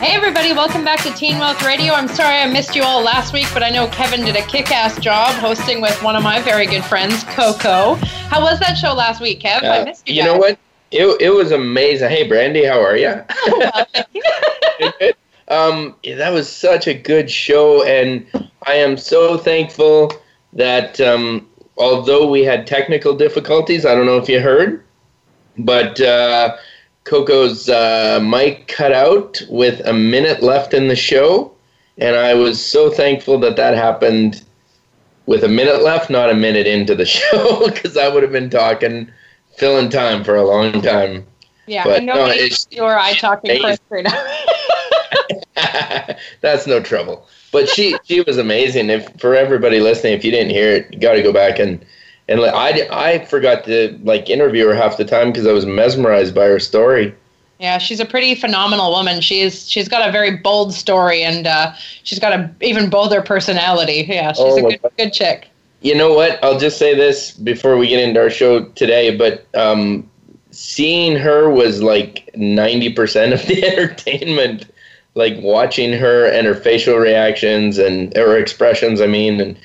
[0.00, 1.92] Hey, everybody, welcome back to Teen Wealth Radio.
[1.92, 4.70] I'm sorry I missed you all last week, but I know Kevin did a kick
[4.70, 7.96] ass job hosting with one of my very good friends, Coco.
[8.28, 9.64] How was that show last week, Kev?
[9.64, 10.14] Uh, I missed you.
[10.14, 10.32] You guys.
[10.32, 10.58] know what?
[10.92, 12.10] It, it was amazing.
[12.10, 13.12] Hey, Brandy, how are you?
[14.80, 15.12] Oh, well,
[15.48, 18.24] um, yeah, that was such a good show, and
[18.68, 20.12] I am so thankful
[20.52, 24.84] that um, although we had technical difficulties, I don't know if you heard,
[25.58, 26.00] but.
[26.00, 26.56] Uh,
[27.08, 31.50] Coco's uh, mic cut out with a minute left in the show,
[31.96, 34.44] and I was so thankful that that happened
[35.24, 38.50] with a minute left, not a minute into the show, because I would have been
[38.50, 39.10] talking,
[39.56, 41.26] filling time for a long time.
[41.66, 45.56] Yeah, but, no, it's, you or I talking first right now.
[46.42, 47.26] That's no trouble.
[47.52, 48.90] But she she was amazing.
[48.90, 51.82] If for everybody listening, if you didn't hear it, you got to go back and
[52.28, 55.64] and like, I, I forgot to like interview her half the time because I was
[55.64, 57.14] mesmerized by her story.
[57.58, 59.20] Yeah, she's a pretty phenomenal woman.
[59.20, 61.72] She's she's got a very bold story and uh,
[62.04, 64.04] she's got a even bolder personality.
[64.08, 65.48] Yeah, she's oh, a good, good chick.
[65.80, 66.42] You know what?
[66.44, 70.08] I'll just say this before we get into our show today, but um,
[70.50, 74.70] seeing her was like ninety percent of the entertainment.
[75.14, 79.00] Like watching her and her facial reactions and her expressions.
[79.00, 79.58] I mean, and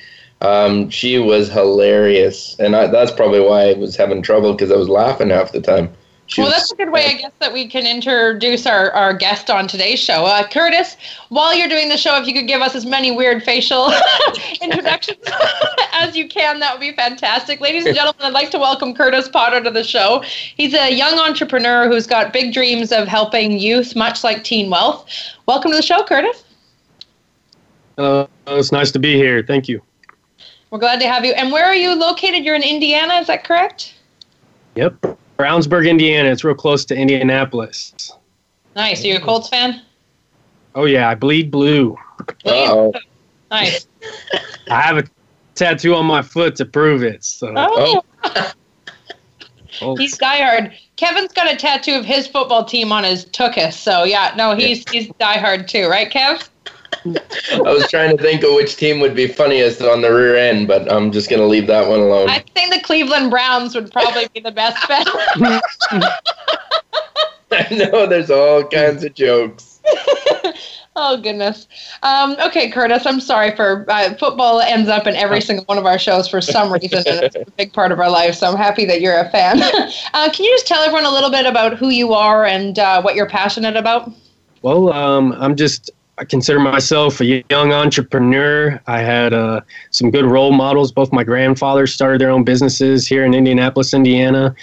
[0.44, 4.76] um, she was hilarious, and I, that's probably why I was having trouble because I
[4.76, 5.90] was laughing half the time.
[6.26, 9.50] She well, that's a good way, I guess, that we can introduce our, our guest
[9.50, 10.24] on today's show.
[10.24, 10.96] Uh, Curtis,
[11.28, 13.92] while you're doing the show, if you could give us as many weird facial
[14.62, 15.18] introductions
[15.92, 17.60] as you can, that would be fantastic.
[17.60, 20.22] Ladies and gentlemen, I'd like to welcome Curtis Potter to the show.
[20.56, 25.06] He's a young entrepreneur who's got big dreams of helping youth, much like Teen Wealth.
[25.46, 26.44] Welcome to the show, Curtis.
[27.96, 29.42] Hello, it's nice to be here.
[29.42, 29.82] Thank you.
[30.74, 31.32] We're glad to have you.
[31.34, 32.44] And where are you located?
[32.44, 33.94] You're in Indiana, is that correct?
[34.74, 35.16] Yep.
[35.38, 36.28] Brownsburg, Indiana.
[36.30, 38.10] It's real close to Indianapolis.
[38.74, 39.04] Nice.
[39.04, 39.82] Are you a Colts fan?
[40.74, 41.08] Oh, yeah.
[41.08, 41.96] I bleed blue.
[42.42, 42.92] Bleed
[43.52, 43.86] Nice.
[44.68, 45.04] I have a
[45.54, 47.22] tattoo on my foot to prove it.
[47.22, 47.54] So.
[47.56, 48.02] Oh.
[49.80, 49.94] oh.
[49.94, 50.74] He's diehard.
[50.96, 53.74] Kevin's got a tattoo of his football team on his tuchus.
[53.74, 56.48] So, yeah, no, he's, he's diehard too, right, Kev?
[57.06, 60.68] I was trying to think of which team would be funniest on the rear end,
[60.68, 62.30] but I'm just going to leave that one alone.
[62.30, 65.06] I think the Cleveland Browns would probably be the best bet.
[67.52, 69.80] I know there's all kinds of jokes.
[70.96, 71.68] oh goodness.
[72.02, 73.04] Um, okay, Curtis.
[73.06, 76.40] I'm sorry for uh, football ends up in every single one of our shows for
[76.40, 78.34] some reason, and it's a big part of our life.
[78.34, 79.62] So I'm happy that you're a fan.
[80.14, 83.02] uh, can you just tell everyone a little bit about who you are and uh,
[83.02, 84.10] what you're passionate about?
[84.62, 88.80] Well, um, I'm just I consider myself a young entrepreneur.
[88.86, 90.92] I had uh, some good role models.
[90.92, 94.54] Both my grandfathers started their own businesses here in Indianapolis, Indiana.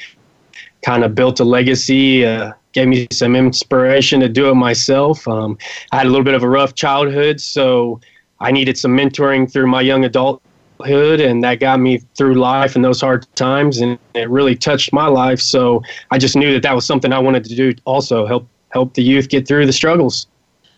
[0.82, 5.28] Kind of built a legacy, uh, gave me some inspiration to do it myself.
[5.28, 5.58] Um,
[5.92, 8.00] I had a little bit of a rough childhood, so
[8.40, 12.82] I needed some mentoring through my young adulthood, and that got me through life in
[12.82, 15.42] those hard times, and it really touched my life.
[15.42, 18.94] So I just knew that that was something I wanted to do also help help
[18.94, 20.28] the youth get through the struggles.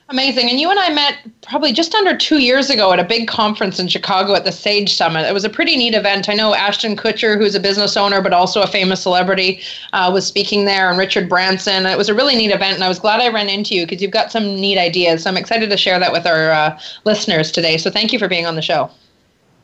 [0.09, 0.50] Amazing.
[0.50, 3.80] And you and I met probably just under two years ago at a big conference
[3.80, 5.25] in Chicago at the Sage Summit.
[5.25, 6.28] It was a pretty neat event.
[6.28, 9.62] I know Ashton Kutcher, who's a business owner but also a famous celebrity,
[9.94, 11.86] uh, was speaking there, and Richard Branson.
[11.86, 14.02] It was a really neat event, and I was glad I ran into you because
[14.02, 15.24] you've got some neat ideas.
[15.24, 17.78] So I'm excited to share that with our uh, listeners today.
[17.78, 18.92] So thank you for being on the show.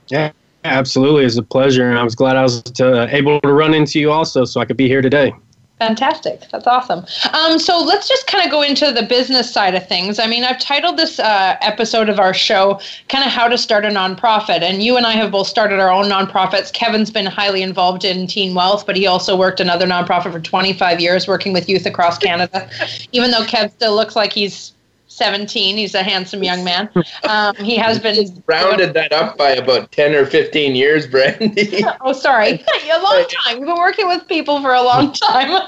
[0.07, 0.31] Yeah,
[0.63, 1.25] absolutely.
[1.25, 1.89] It's a pleasure.
[1.89, 4.66] And I was glad I was uh, able to run into you also so I
[4.66, 5.33] could be here today.
[5.79, 6.44] Fantastic.
[6.51, 7.06] That's awesome.
[7.34, 10.20] Um, so let's just kind of go into the business side of things.
[10.20, 13.85] I mean, I've titled this uh, episode of our show kind of How to Start
[13.85, 14.61] a Nonprofit.
[14.61, 16.73] And you and I have both started our own nonprofits.
[16.73, 20.99] Kevin's been highly involved in Teen Wealth, but he also worked another nonprofit for 25
[20.99, 22.70] years working with youth across Canada.
[23.14, 24.73] Even though Kev still looks like he's
[25.09, 25.76] 17.
[25.76, 26.90] He's a handsome young man.
[27.28, 31.84] Um, he has been rounded that up by about 10 or 15 years, Brandy.
[32.02, 32.64] oh, sorry.
[32.91, 33.58] a long time.
[33.59, 35.67] We've been working with people for a long time.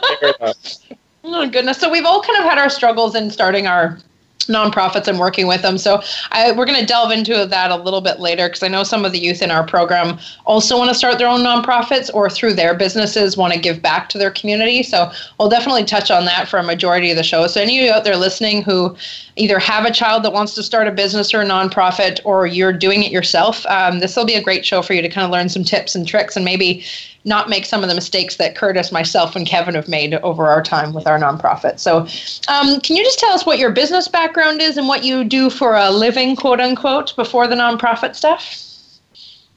[1.24, 1.78] oh, goodness.
[1.80, 3.98] So we've all kind of had our struggles in starting our
[4.46, 5.78] nonprofits I'm working with them.
[5.78, 6.02] So
[6.32, 9.06] I, we're going to delve into that a little bit later because I know some
[9.06, 12.54] of the youth in our program also want to start their own nonprofits or through
[12.54, 14.84] their businesses want to give back to their community.
[14.84, 17.48] So we'll definitely touch on that for a majority of the show.
[17.48, 18.96] So any of you out there listening who
[19.36, 22.74] either have a child that wants to start a business or a nonprofit or you're
[22.74, 25.32] doing it yourself, um, this will be a great show for you to kind of
[25.32, 26.84] learn some tips and tricks and maybe
[27.24, 30.62] not make some of the mistakes that Curtis, myself, and Kevin have made over our
[30.62, 31.80] time with our nonprofit.
[31.80, 32.00] So,
[32.48, 35.50] um, can you just tell us what your business background is and what you do
[35.50, 38.68] for a living, quote unquote, before the nonprofit stuff?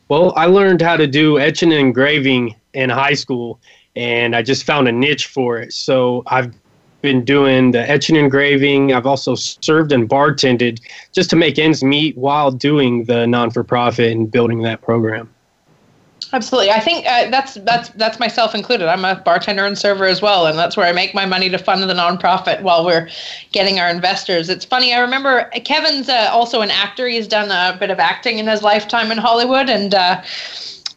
[0.08, 3.58] Well, I learned how to do etching and engraving in high school,
[3.96, 5.72] and I just found a niche for it.
[5.72, 6.54] So, I've
[7.04, 8.94] been doing the etching and engraving.
[8.94, 10.80] I've also served and bartended
[11.12, 15.33] just to make ends meet while doing the non for profit and building that program.
[16.32, 18.88] Absolutely, I think uh, that's that's that's myself included.
[18.88, 21.58] I'm a bartender and server as well, and that's where I make my money to
[21.58, 23.08] fund the nonprofit while we're
[23.52, 24.48] getting our investors.
[24.48, 24.92] It's funny.
[24.92, 27.06] I remember Kevin's uh, also an actor.
[27.06, 30.22] He's done a bit of acting in his lifetime in Hollywood, and uh,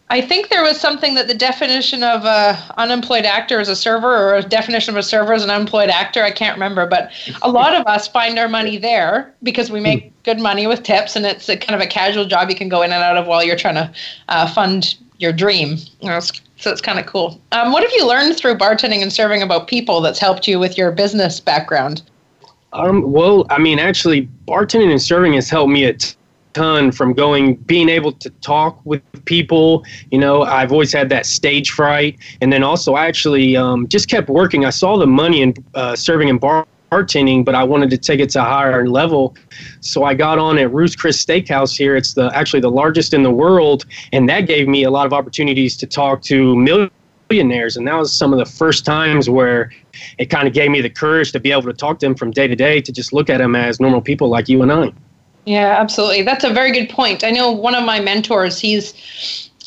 [0.10, 4.16] I think there was something that the definition of a unemployed actor is a server,
[4.16, 6.24] or a definition of a server is an unemployed actor.
[6.24, 7.12] I can't remember, but
[7.42, 11.18] a lot of us find our money there because we make good money with tips,
[11.18, 13.28] and it's a kind of a casual job you can go in and out of
[13.28, 13.92] while you're trying to
[14.30, 15.78] uh, fund your dream.
[16.00, 17.42] You know, so it's kind of cool.
[17.52, 20.78] Um, what have you learned through bartending and serving about people that's helped you with
[20.78, 22.02] your business background?
[22.72, 25.98] Um, well, I mean, actually, bartending and serving has helped me a
[26.58, 29.86] ton from going, being able to talk with people.
[30.12, 32.18] You know, I've always had that stage fright.
[32.42, 34.66] And then also, I actually um, just kept working.
[34.66, 38.22] I saw the money in uh, serving in bar bartending, but I wanted to take
[38.22, 39.36] it to a higher level.
[39.82, 41.98] So I got on at Ruth's Chris Steakhouse here.
[41.98, 45.12] It's the actually the largest in the world, and that gave me a lot of
[45.12, 47.76] opportunities to talk to millionaires.
[47.76, 49.70] And that was some of the first times where
[50.18, 52.32] it kind of gave me the courage to be able to talk to them from
[52.32, 54.94] day to day, to just look at them as normal people like you and I.
[55.48, 56.24] Yeah, absolutely.
[56.24, 57.24] That's a very good point.
[57.24, 58.94] I know one of my mentors, he's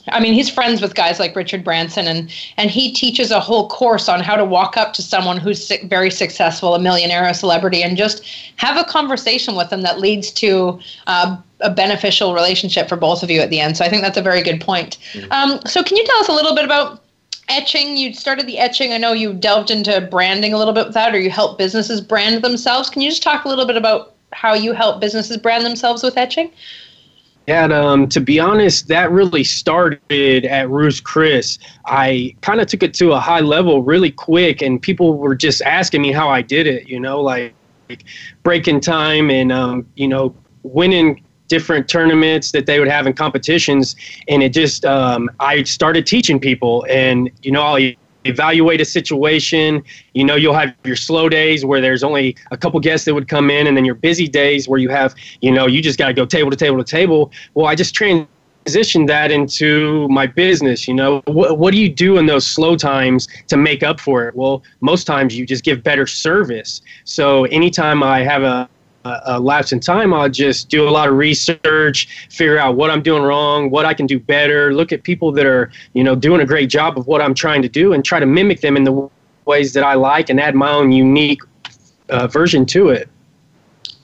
[0.08, 3.68] I mean, he's friends with guys like Richard Branson, and and he teaches a whole
[3.68, 7.82] course on how to walk up to someone who's very successful, a millionaire, a celebrity,
[7.82, 8.24] and just
[8.56, 13.30] have a conversation with them that leads to uh, a beneficial relationship for both of
[13.30, 13.76] you at the end.
[13.76, 14.98] So I think that's a very good point.
[15.12, 15.32] Mm-hmm.
[15.32, 17.02] Um, so can you tell us a little bit about
[17.48, 17.96] etching?
[17.96, 18.92] You started the etching.
[18.92, 22.00] I know you delved into branding a little bit with that, or you help businesses
[22.00, 22.90] brand themselves.
[22.90, 26.16] Can you just talk a little bit about how you help businesses brand themselves with
[26.16, 26.52] etching?
[27.46, 31.58] And um, to be honest, that really started at Ruth's Chris.
[31.86, 35.60] I kind of took it to a high level really quick, and people were just
[35.62, 37.54] asking me how I did it, you know, like,
[38.44, 40.32] breaking time and, um, you know,
[40.62, 43.96] winning different tournaments that they would have in competitions.
[44.28, 47.78] And it just, um, I started teaching people, and, you know, I'll
[48.24, 49.82] evaluate a situation.
[50.14, 53.28] You know, you'll have your slow days where there's only a couple guests that would
[53.28, 56.08] come in, and then your busy days where you have, you know, you just got
[56.08, 57.32] to go table to table to table.
[57.54, 60.86] Well, I just transitioned that into my business.
[60.86, 64.28] You know, what, what do you do in those slow times to make up for
[64.28, 64.36] it?
[64.36, 66.82] Well, most times you just give better service.
[67.04, 68.68] So anytime I have a
[69.04, 73.02] a lapse in time, I'll just do a lot of research, figure out what I'm
[73.02, 76.40] doing wrong, what I can do better, look at people that are, you know, doing
[76.40, 78.84] a great job of what I'm trying to do and try to mimic them in
[78.84, 79.08] the
[79.46, 81.40] ways that I like and add my own unique
[82.10, 83.08] uh, version to it.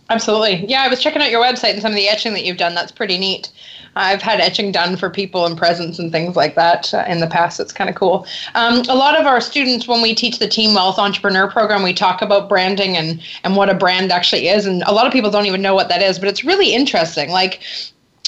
[0.08, 0.64] Absolutely.
[0.66, 2.74] Yeah, I was checking out your website and some of the etching that you've done.
[2.74, 3.50] That's pretty neat.
[3.96, 7.26] I've had etching done for people and presents and things like that uh, in the
[7.26, 7.58] past.
[7.58, 8.26] It's kind of cool.
[8.54, 11.94] Um, a lot of our students, when we teach the Teen Wealth Entrepreneur Program, we
[11.94, 14.66] talk about branding and and what a brand actually is.
[14.66, 17.30] And a lot of people don't even know what that is, but it's really interesting.
[17.30, 17.62] Like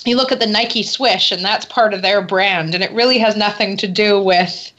[0.07, 3.19] you look at the Nike Swish, and that's part of their brand, and it really
[3.19, 4.73] has nothing to do with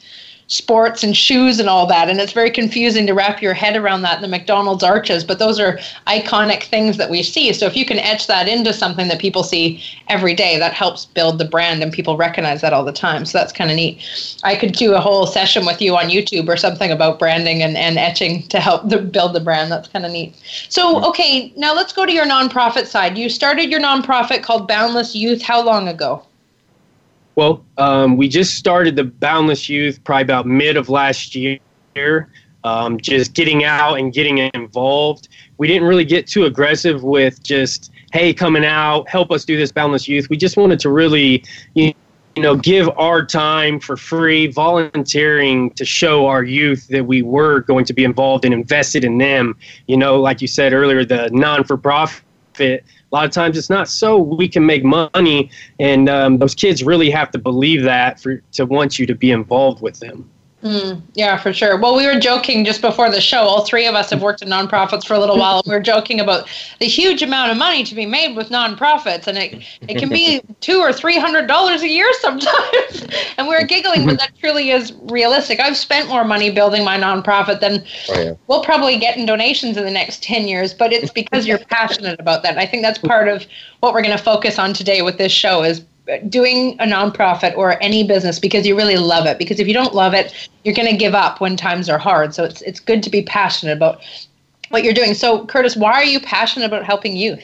[0.50, 2.10] sports and shoes and all that.
[2.10, 5.38] And it's very confusing to wrap your head around that in the McDonald's arches, but
[5.38, 5.78] those are
[6.08, 7.52] iconic things that we see.
[7.52, 11.06] So if you can etch that into something that people see every day, that helps
[11.06, 13.24] build the brand and people recognize that all the time.
[13.24, 14.02] So that's kind of neat.
[14.42, 17.76] I could do a whole session with you on YouTube or something about branding and,
[17.76, 19.70] and etching to help the, build the brand.
[19.70, 20.34] That's kind of neat.
[20.68, 23.16] So, okay, now let's go to your nonprofit side.
[23.16, 26.24] You started your nonprofit called Boundless Youth how long ago?
[27.36, 32.28] Well, um, we just started the Boundless Youth probably about mid of last year.
[32.62, 35.28] Um, just getting out and getting involved.
[35.56, 39.72] We didn't really get too aggressive with just, hey, coming out, help us do this
[39.72, 40.28] Boundless Youth.
[40.28, 41.42] We just wanted to really,
[41.74, 41.94] you
[42.36, 47.86] know, give our time for free, volunteering to show our youth that we were going
[47.86, 49.56] to be involved and invested in them.
[49.86, 53.70] You know, like you said earlier, the non for profit a lot of times it's
[53.70, 58.20] not so we can make money, and um, those kids really have to believe that
[58.20, 60.30] for to want you to be involved with them.
[60.62, 61.78] Mm, yeah, for sure.
[61.80, 63.38] Well, we were joking just before the show.
[63.38, 65.62] All three of us have worked in nonprofits for a little while.
[65.64, 66.48] We were joking about
[66.80, 70.42] the huge amount of money to be made with nonprofits, and it it can be
[70.60, 73.06] two or three hundred dollars a year sometimes.
[73.38, 75.60] and we were giggling, but that truly is realistic.
[75.60, 78.34] I've spent more money building my nonprofit than oh, yeah.
[78.46, 80.74] we'll probably get in donations in the next ten years.
[80.74, 82.50] But it's because you're passionate about that.
[82.50, 83.46] And I think that's part of
[83.80, 85.80] what we're going to focus on today with this show is
[86.28, 89.38] doing a nonprofit or any business because you really love it.
[89.38, 92.34] Because if you don't love it, you're going to give up when times are hard.
[92.34, 94.02] So it's it's good to be passionate about
[94.70, 95.14] what you're doing.
[95.14, 97.42] So Curtis, why are you passionate about helping youth?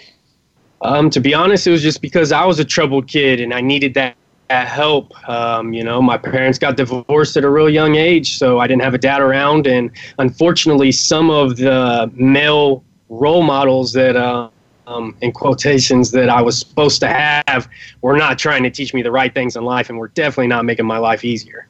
[0.83, 3.61] Um, to be honest, it was just because I was a troubled kid and I
[3.61, 4.17] needed that,
[4.49, 5.13] that help.
[5.29, 8.83] Um, you know, my parents got divorced at a real young age, so I didn't
[8.83, 14.17] have a dad around, and unfortunately, some of the male role models that.
[14.17, 14.51] Uh,
[14.87, 17.69] um, in quotations that I was supposed to have
[18.03, 20.65] were not trying to teach me the right things in life and were definitely not
[20.65, 21.67] making my life easier.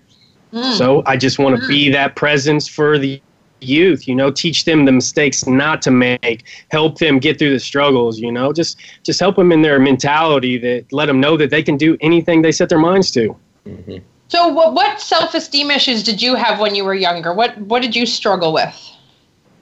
[0.52, 0.76] Mm.
[0.76, 1.68] So I just want to mm.
[1.68, 3.20] be that presence for the
[3.60, 7.60] youth, you know, teach them the mistakes not to make, help them get through the
[7.60, 11.50] struggles, you know, just just help them in their mentality that let them know that
[11.50, 13.36] they can do anything they set their minds to.
[13.66, 13.98] Mm-hmm.
[14.28, 17.32] So what, what self-esteem issues did you have when you were younger?
[17.32, 18.92] What what did you struggle with?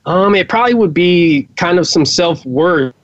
[0.06, 2.94] Um, it probably would be kind of some self-worth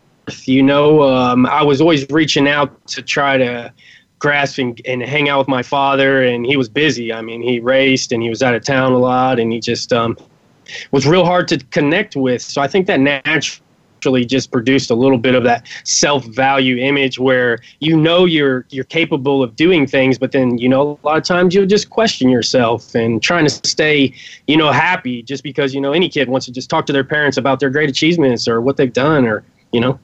[0.46, 3.72] you know, um, I was always reaching out to try to
[4.18, 7.12] grasp and, and, hang out with my father, and he was busy.
[7.12, 9.92] I mean, he raced and he was out of town a lot, and he just
[9.92, 10.16] um,
[10.92, 12.42] was real hard to connect with.
[12.42, 17.58] So I think that naturally just produced a little bit of that self-value image where
[17.80, 21.24] you know you're you're capable of doing things, but then you know a lot of
[21.24, 24.14] times you'll just question yourself and trying to stay
[24.46, 27.04] you know happy just because you know any kid wants to just talk to their
[27.04, 29.98] parents about their great achievements or what they've done or you know.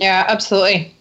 [0.00, 0.94] Yeah, absolutely.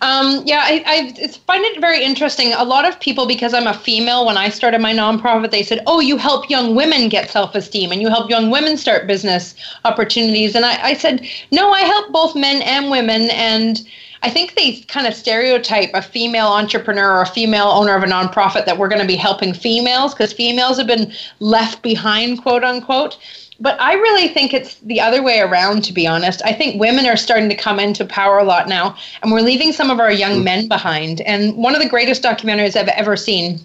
[0.00, 2.52] Um, yeah, I, I find it very interesting.
[2.52, 5.82] A lot of people, because I'm a female, when I started my nonprofit, they said,
[5.86, 10.54] "Oh, you help young women get self-esteem, and you help young women start business opportunities."
[10.54, 13.86] And I, I said, "No, I help both men and women." And
[14.22, 18.06] I think they kind of stereotype a female entrepreneur or a female owner of a
[18.06, 22.64] nonprofit that we're going to be helping females because females have been left behind, quote
[22.64, 23.18] unquote.
[23.60, 26.40] But I really think it's the other way around, to be honest.
[26.44, 29.72] I think women are starting to come into power a lot now, and we're leaving
[29.72, 31.20] some of our young men behind.
[31.22, 33.58] And one of the greatest documentaries I've ever seen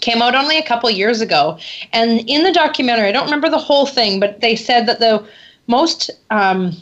[0.00, 1.58] came out only a couple years ago.
[1.92, 5.24] And in the documentary, I don't remember the whole thing, but they said that the
[5.68, 6.76] most, um,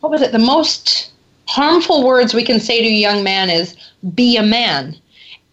[0.00, 1.12] what was it, the most
[1.46, 3.74] harmful words we can say to a young man is,
[4.14, 4.96] be a man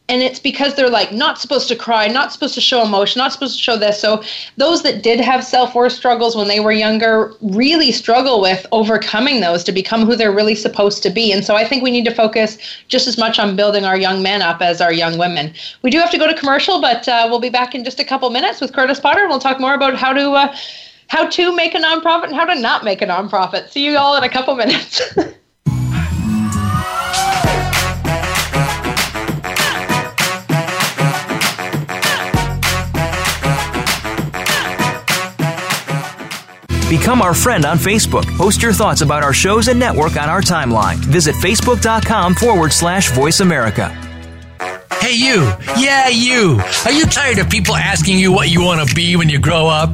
[0.09, 3.31] and it's because they're like not supposed to cry, not supposed to show emotion, not
[3.31, 4.01] supposed to show this.
[4.01, 4.23] So
[4.57, 9.63] those that did have self-worth struggles when they were younger really struggle with overcoming those
[9.65, 11.31] to become who they're really supposed to be.
[11.31, 14.23] And so I think we need to focus just as much on building our young
[14.23, 15.53] men up as our young women.
[15.83, 18.03] We do have to go to commercial, but uh, we'll be back in just a
[18.03, 20.55] couple minutes with Curtis Potter, and we'll talk more about how to uh,
[21.07, 23.69] how to make a nonprofit and how to not make a nonprofit.
[23.69, 25.01] See you all in a couple minutes.
[36.89, 38.25] Become our friend on Facebook.
[38.36, 40.96] Post your thoughts about our shows and network on our timeline.
[40.96, 43.89] Visit facebook.com forward slash voice America.
[45.00, 45.53] Hey, you.
[45.77, 46.60] Yeah, you.
[46.86, 49.67] Are you tired of people asking you what you want to be when you grow
[49.67, 49.91] up?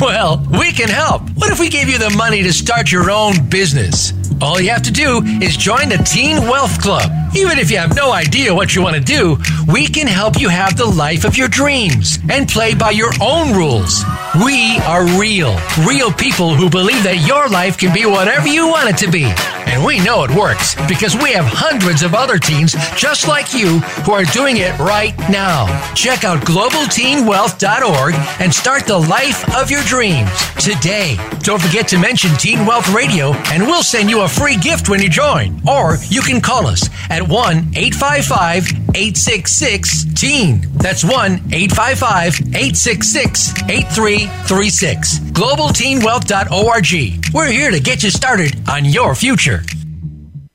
[0.00, 1.22] Well, we can help.
[1.36, 4.12] What if we gave you the money to start your own business?
[4.42, 7.10] All you have to do is join the Teen Wealth Club.
[7.36, 9.36] Even if you have no idea what you want to do,
[9.72, 13.54] we can help you have the life of your dreams and play by your own
[13.54, 14.04] rules.
[14.44, 18.90] We are real, real people who believe that your life can be whatever you want
[18.90, 19.32] it to be.
[19.66, 23.80] And we know it works because we have hundreds of other teens just like you
[24.04, 25.66] who are doing it right now.
[25.94, 30.30] Check out globalteenwealth.org and start the life of your dreams
[30.60, 31.16] today.
[31.40, 35.02] Don't forget to mention Teen Wealth Radio and we'll send you a free gift when
[35.02, 35.60] you join.
[35.68, 40.66] Or you can call us at 1 855 866 TEEN.
[40.74, 41.12] That's 1
[41.52, 45.18] 855 866 8336.
[45.18, 47.34] GlobalTeenWealth.org.
[47.34, 49.62] We're here to get you started on your future.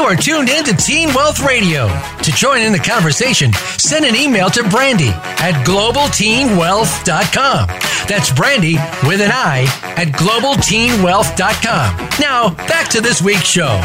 [0.00, 1.86] You are tuned in to Teen Wealth Radio.
[2.22, 7.66] To join in the conversation, send an email to Brandy at globalteenwealth.com.
[8.08, 8.76] That's Brandy
[9.06, 9.64] with an I
[9.98, 12.08] at globalteenwealth.com.
[12.18, 13.78] Now, back to this week's show.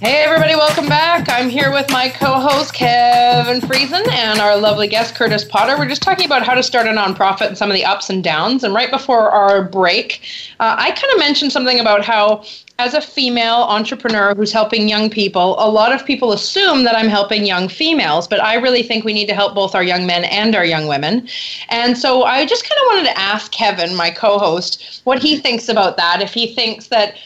[0.00, 1.28] Hey, everybody, welcome back.
[1.28, 5.76] I'm here with my co host, Kevin Friesen, and our lovely guest, Curtis Potter.
[5.76, 8.22] We're just talking about how to start a nonprofit and some of the ups and
[8.22, 8.62] downs.
[8.62, 10.20] And right before our break,
[10.60, 12.44] uh, I kind of mentioned something about how
[12.78, 17.08] as a female entrepreneur who's helping young people, a lot of people assume that I'm
[17.08, 20.26] helping young females, but I really think we need to help both our young men
[20.26, 21.26] and our young women.
[21.70, 25.38] And so I just kind of wanted to ask Kevin, my co host, what he
[25.38, 26.22] thinks about that.
[26.22, 27.16] If he thinks that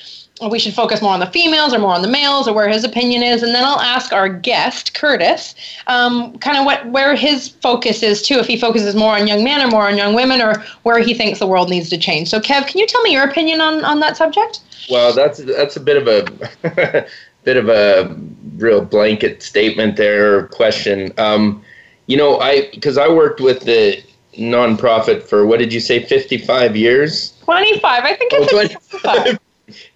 [0.50, 2.84] we should focus more on the females or more on the males or where his
[2.84, 3.42] opinion is.
[3.42, 5.54] And then i'll ask our guest curtis
[5.86, 9.44] um, kind of what where his focus is too if he focuses more on young
[9.44, 12.28] men or more on young women or where he thinks the world needs to change.
[12.28, 14.60] So kev can you tell me your opinion on on that subject?
[14.90, 17.06] Well that's that's a bit of a
[17.44, 18.16] bit of a
[18.56, 21.12] real blanket statement there question.
[21.18, 21.62] Um,
[22.06, 24.02] you know i because i worked with the
[24.34, 27.32] nonprofit for what did you say 55 years?
[27.44, 29.38] 25 i think it's oh, 25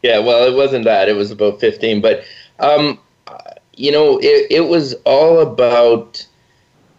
[0.02, 1.08] yeah, well, it wasn't that.
[1.08, 2.00] It was about 15.
[2.00, 2.24] But,
[2.58, 2.98] um,
[3.76, 6.26] you know, it, it was all about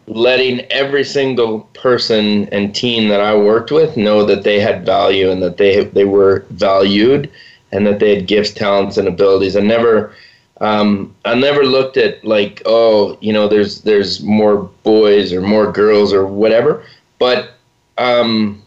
[0.07, 5.29] letting every single person and team that I worked with know that they had value
[5.29, 7.29] and that they they were valued
[7.71, 9.57] and that they had gifts, talents, and abilities.
[9.57, 10.13] I never,
[10.61, 15.71] um, I never looked at like, oh, you know, there's there's more boys or more
[15.71, 16.83] girls or whatever.
[17.19, 17.51] But
[17.97, 18.63] um,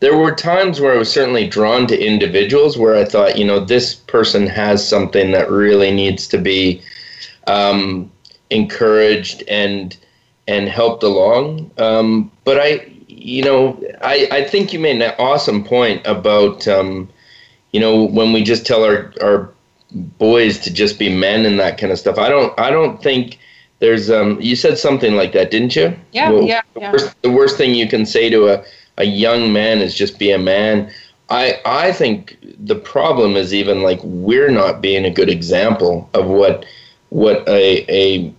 [0.00, 3.60] there were times where I was certainly drawn to individuals where I thought, you know,
[3.60, 6.82] this person has something that really needs to be
[7.46, 8.10] um,
[8.50, 9.96] encouraged and
[10.46, 11.70] and helped along.
[11.76, 17.10] Um, but I, you know, I, I think you made an awesome point about, um,
[17.72, 19.52] you know, when we just tell our, our
[19.92, 22.18] boys to just be men and that kind of stuff.
[22.18, 23.38] I don't I don't think
[23.80, 25.96] there's um you said something like that, didn't you?
[26.12, 26.92] Yeah, well, yeah, yeah.
[26.92, 28.64] Worst, the worst thing you can say to a
[28.98, 30.92] a young man is just be a man.
[31.30, 36.26] I I think the problem is even like we're not being a good example of
[36.26, 36.66] what
[37.10, 38.32] what a a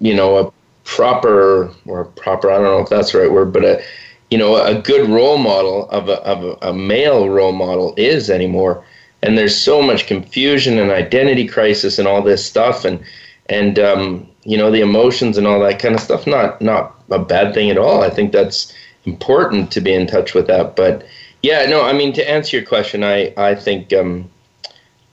[0.00, 0.52] you know a
[0.84, 3.82] proper or proper I don't know if that's the right word, but a
[4.30, 8.28] you know a good role model of a of a, a male role model is
[8.30, 8.84] anymore.
[9.22, 13.04] And there's so much confusion and identity crisis and all this stuff and
[13.50, 16.26] and um, you know the emotions and all that kind of stuff.
[16.26, 18.02] Not not a bad thing at all.
[18.02, 18.72] I think that's
[19.04, 20.76] important to be in touch with that.
[20.76, 21.06] But
[21.42, 24.30] yeah, no, I mean to answer your question, I I think um,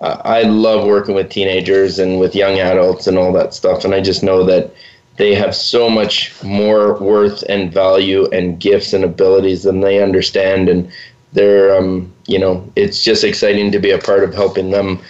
[0.02, 4.02] I love working with teenagers and with young adults and all that stuff, and I
[4.02, 4.72] just know that
[5.18, 10.70] they have so much more worth and value and gifts and abilities than they understand,
[10.70, 10.92] and
[11.34, 15.02] they're um, you know it's just exciting to be a part of helping them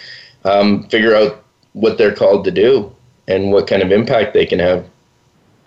[0.46, 2.92] um, figure out what they're called to do
[3.28, 4.86] and what kind of impact they can have.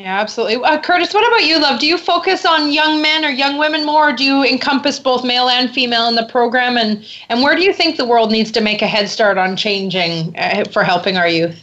[0.01, 0.57] Yeah, absolutely.
[0.57, 1.79] Uh, Curtis, what about you, love?
[1.79, 4.09] Do you focus on young men or young women more?
[4.09, 6.79] Or do you encompass both male and female in the program?
[6.79, 9.57] And, and where do you think the world needs to make a head start on
[9.57, 11.63] changing uh, for helping our youth?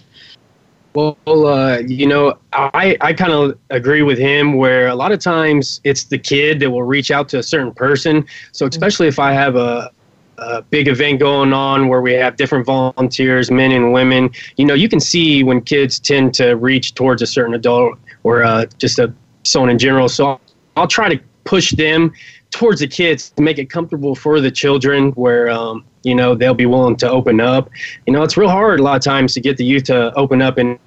[0.94, 5.18] Well, uh, you know, I, I kind of agree with him where a lot of
[5.18, 8.24] times it's the kid that will reach out to a certain person.
[8.52, 9.92] So, especially if I have a,
[10.38, 14.76] a big event going on where we have different volunteers, men and women, you know,
[14.76, 19.00] you can see when kids tend to reach towards a certain adult or uh, just
[19.00, 20.10] a someone in general.
[20.10, 20.40] So
[20.76, 22.14] I'll, try to push them
[22.52, 26.54] towards the kids to make it comfortable for the children where um, you know they'll
[26.54, 27.70] be willing to open up
[28.06, 30.42] you know it's real hard a lot of times to get the youth to open
[30.42, 30.80] up and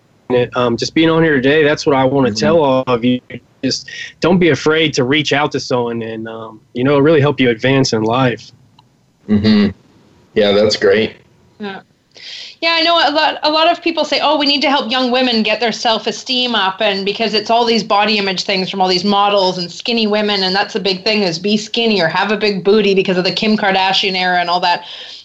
[0.54, 2.40] um, just being on here today that's what i want to mm-hmm.
[2.40, 3.20] tell all of you
[3.62, 3.90] just
[4.20, 7.50] don't be afraid to reach out to someone and um, you know really help you
[7.50, 8.52] advance in life
[9.28, 9.76] mm-hmm.
[10.34, 11.16] yeah that's great
[11.58, 11.82] yeah
[12.60, 13.38] Yeah, I know a lot.
[13.42, 16.54] A lot of people say, "Oh, we need to help young women get their self-esteem
[16.54, 20.06] up," and because it's all these body image things from all these models and skinny
[20.06, 23.16] women, and that's a big thing is be skinny or have a big booty because
[23.16, 24.84] of the Kim Kardashian era and all that.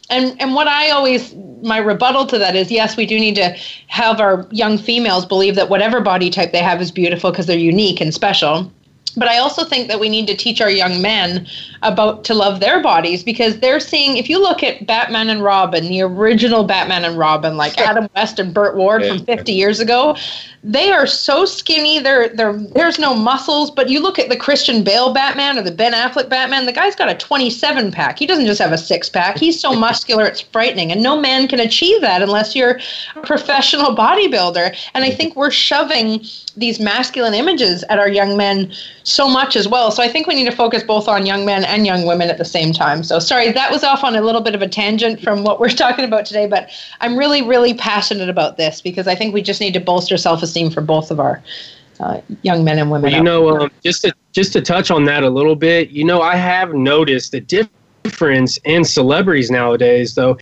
[0.10, 3.56] And and what I always my rebuttal to that is yes, we do need to
[3.88, 7.58] have our young females believe that whatever body type they have is beautiful because they're
[7.58, 8.72] unique and special.
[9.16, 11.48] But I also think that we need to teach our young men
[11.82, 15.86] about to love their bodies because they're seeing if you look at Batman and Robin,
[15.88, 20.16] the original Batman and Robin, like Adam West and Burt Ward from 50 years ago,
[20.64, 22.00] they are so skinny.
[22.00, 23.70] They're, they're, there's no muscles.
[23.70, 26.96] But you look at the Christian Bale Batman or the Ben Affleck Batman, the guy's
[26.96, 28.18] got a 27 pack.
[28.18, 29.38] He doesn't just have a six pack.
[29.38, 30.92] He's so muscular, it's frightening.
[30.92, 32.80] And no man can achieve that unless you're
[33.16, 34.76] a professional bodybuilder.
[34.96, 35.18] And I mm-hmm.
[35.18, 36.26] think we're shoving
[36.58, 38.74] these masculine images at our young men
[39.06, 39.92] so much as well.
[39.92, 42.40] So I think we need to focus both on young men and young women at
[42.40, 43.04] the same time.
[43.04, 45.70] So sorry, that was off on a little bit of a tangent from what we're
[45.86, 46.70] talking about today, but
[47.02, 50.42] I'm really, really passionate about this because I think we just need to bolster self
[50.42, 51.42] esteem for both of our
[52.00, 53.12] uh, young men and women.
[53.12, 56.04] Well, you know, um, just to just to touch on that a little bit, you
[56.04, 60.16] know, I have noticed a difference in celebrities nowadays.
[60.16, 60.38] Though,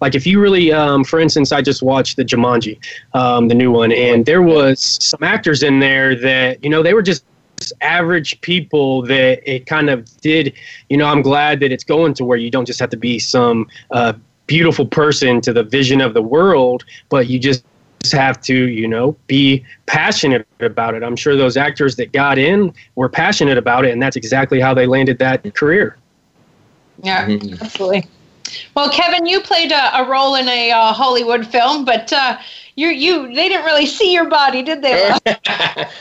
[0.00, 2.78] like if you really, um, for instance, I just watched the Jumanji,
[3.14, 6.94] um, the new one, and there was some actors in there that you know they
[6.94, 7.24] were just
[7.80, 10.52] average people that it kind of did
[10.88, 13.18] you know i'm glad that it's going to where you don't just have to be
[13.18, 14.12] some uh,
[14.46, 17.64] beautiful person to the vision of the world but you just
[18.12, 21.02] have to, you know, be passionate about it.
[21.02, 24.74] I'm sure those actors that got in were passionate about it, and that's exactly how
[24.74, 25.96] they landed that career.
[27.02, 27.62] Yeah, mm-hmm.
[27.62, 28.06] absolutely.
[28.74, 32.38] Well, Kevin, you played a, a role in a uh, Hollywood film, but uh,
[32.78, 35.10] you you they didn't really see your body, did they?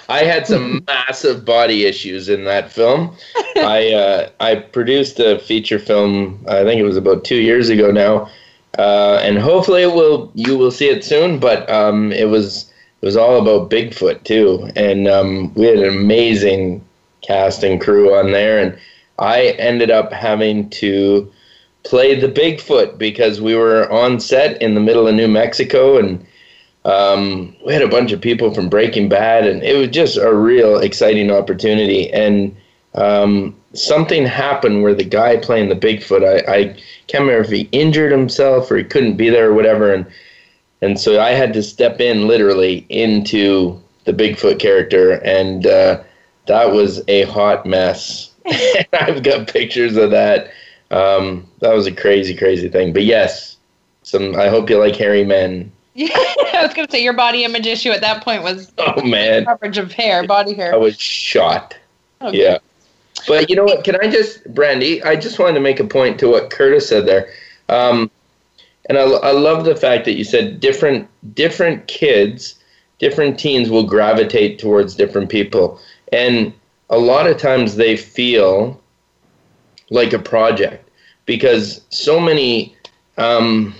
[0.09, 3.15] I had some massive body issues in that film.
[3.57, 6.43] I uh, I produced a feature film.
[6.47, 8.29] I think it was about two years ago now
[8.77, 11.39] uh, and hopefully it will you will see it soon.
[11.39, 15.89] But um, it was it was all about Bigfoot too, and um, we had an
[15.89, 16.83] amazing
[17.21, 18.77] cast and crew on there, and
[19.19, 21.31] I ended up having to
[21.83, 26.25] play the Bigfoot because we were on set in the middle of New Mexico and.
[26.87, 30.33] Um, we had a bunch of people from Breaking Bad, and it was just a
[30.33, 32.09] real exciting opportunity.
[32.11, 32.55] And
[32.95, 36.63] um, something happened where the guy playing the Bigfoot, I, I
[37.07, 40.05] can't remember if he injured himself or he couldn't be there or whatever, and
[40.81, 46.01] and so I had to step in literally into the Bigfoot character, and uh,
[46.45, 48.31] that was a hot mess.
[48.93, 50.51] I've got pictures of that.
[50.91, 52.93] Um, that was a crazy, crazy thing.
[52.93, 53.57] But yes,
[54.03, 54.35] some.
[54.35, 55.71] I hope you like hairy men.
[55.97, 56.09] Yeah,
[56.53, 59.79] I was gonna say your body image issue at that point was oh man coverage
[59.79, 60.71] of hair, body hair.
[60.71, 61.75] I was shot.
[62.21, 62.43] Okay.
[62.43, 62.59] Yeah.
[63.27, 63.83] But you know what?
[63.83, 65.01] Can I just, Brandy?
[65.01, 67.33] I just wanted to make a point to what Curtis said there,
[67.67, 68.11] um,
[68.87, 72.59] and I, I love the fact that you said different different kids,
[72.99, 75.79] different teens will gravitate towards different people,
[76.13, 76.53] and
[76.91, 78.79] a lot of times they feel
[79.89, 80.87] like a project
[81.25, 82.75] because so many.
[83.17, 83.73] Um,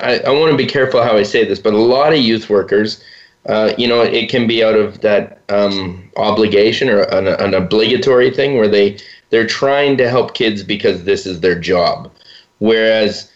[0.00, 2.48] I, I want to be careful how I say this, but a lot of youth
[2.50, 3.02] workers
[3.46, 8.30] uh, you know, it can be out of that um, obligation or an, an, obligatory
[8.30, 8.96] thing where they
[9.30, 12.10] they're trying to help kids because this is their job.
[12.60, 13.30] Whereas,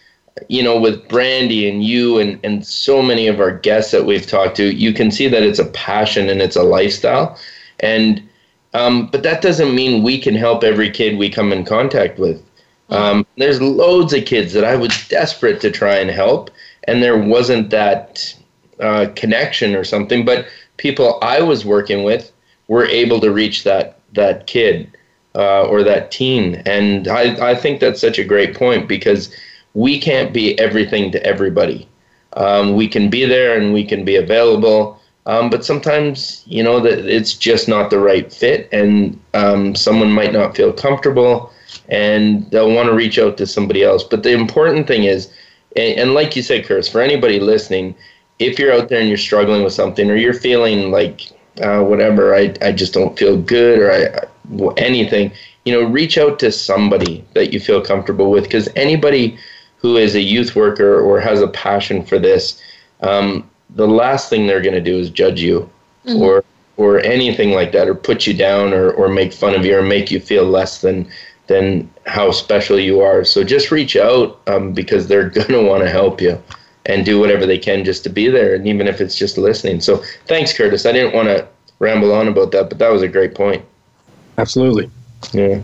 [0.47, 4.25] you know, with Brandy and you and and so many of our guests that we've
[4.25, 7.37] talked to, you can see that it's a passion and it's a lifestyle,
[7.79, 8.27] and
[8.73, 12.43] um, but that doesn't mean we can help every kid we come in contact with.
[12.91, 16.49] Um, there's loads of kids that I was desperate to try and help,
[16.85, 18.33] and there wasn't that
[18.79, 20.25] uh, connection or something.
[20.25, 20.47] But
[20.77, 22.31] people I was working with
[22.67, 24.91] were able to reach that that kid
[25.35, 29.35] uh, or that teen, and I I think that's such a great point because
[29.73, 31.87] we can't be everything to everybody.
[32.33, 34.99] Um, we can be there and we can be available.
[35.25, 40.11] Um, but sometimes, you know, that it's just not the right fit, and um, someone
[40.11, 41.51] might not feel comfortable,
[41.89, 44.03] and they'll want to reach out to somebody else.
[44.03, 45.31] But the important thing is,
[45.75, 47.95] and, and like you said, Chris, for anybody listening,
[48.37, 52.33] if you're out there and you're struggling with something or you're feeling like uh, whatever,
[52.33, 55.31] I, I just don't feel good or I, anything,
[55.65, 59.37] you know, reach out to somebody that you feel comfortable with because anybody
[59.77, 62.61] who is a youth worker or has a passion for this,
[63.01, 65.69] um, the last thing they're going to do is judge you
[66.05, 66.21] mm-hmm.
[66.21, 66.43] or
[66.77, 69.81] or anything like that or put you down or, or make fun of you or
[69.81, 71.05] make you feel less than
[71.49, 73.25] than how special you are.
[73.25, 76.41] So just reach out um, because they're going to want to help you
[76.85, 79.81] and do whatever they can just to be there, and even if it's just listening.
[79.81, 80.85] So thanks, Curtis.
[80.85, 81.45] I didn't want to
[81.79, 83.65] ramble on about that, but that was a great point.
[84.37, 84.89] Absolutely.
[85.33, 85.61] Yeah.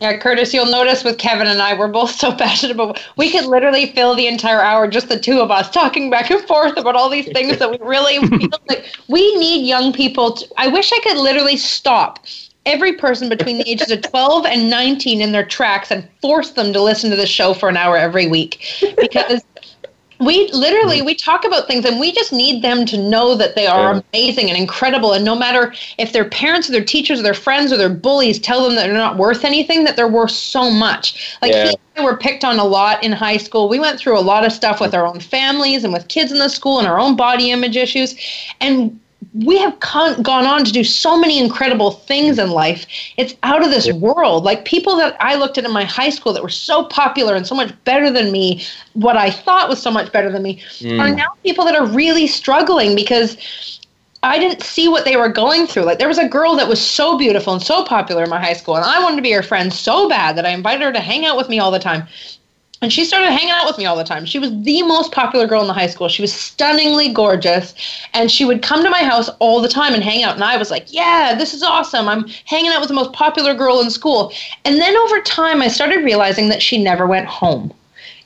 [0.00, 3.00] Yeah, Curtis, you'll notice with Kevin and I, we're both so passionate about.
[3.16, 6.42] We could literally fill the entire hour, just the two of us, talking back and
[6.42, 10.32] forth about all these things that we really feel like we need young people.
[10.32, 12.26] To, I wish I could literally stop
[12.66, 16.72] every person between the ages of 12 and 19 in their tracks and force them
[16.72, 18.64] to listen to the show for an hour every week.
[18.98, 19.42] Because
[20.22, 23.66] we literally we talk about things and we just need them to know that they
[23.66, 25.12] are amazing and incredible.
[25.12, 28.38] And no matter if their parents or their teachers or their friends or their bullies
[28.38, 31.36] tell them that they're not worth anything that they're worth so much.
[31.42, 31.72] Like yeah.
[31.96, 33.68] we were picked on a lot in high school.
[33.68, 36.38] We went through a lot of stuff with our own families and with kids in
[36.38, 38.14] the school and our own body image issues.
[38.60, 39.00] And
[39.34, 42.86] we have con- gone on to do so many incredible things in life.
[43.16, 44.44] It's out of this world.
[44.44, 47.46] Like people that I looked at in my high school that were so popular and
[47.46, 51.00] so much better than me, what I thought was so much better than me, mm.
[51.00, 53.36] are now people that are really struggling because
[54.24, 55.84] I didn't see what they were going through.
[55.84, 58.52] Like there was a girl that was so beautiful and so popular in my high
[58.52, 61.00] school, and I wanted to be her friend so bad that I invited her to
[61.00, 62.06] hang out with me all the time.
[62.82, 64.26] And she started hanging out with me all the time.
[64.26, 66.08] She was the most popular girl in the high school.
[66.08, 67.74] She was stunningly gorgeous.
[68.12, 70.34] And she would come to my house all the time and hang out.
[70.34, 72.08] And I was like, yeah, this is awesome.
[72.08, 74.32] I'm hanging out with the most popular girl in school.
[74.64, 77.72] And then over time, I started realizing that she never went home.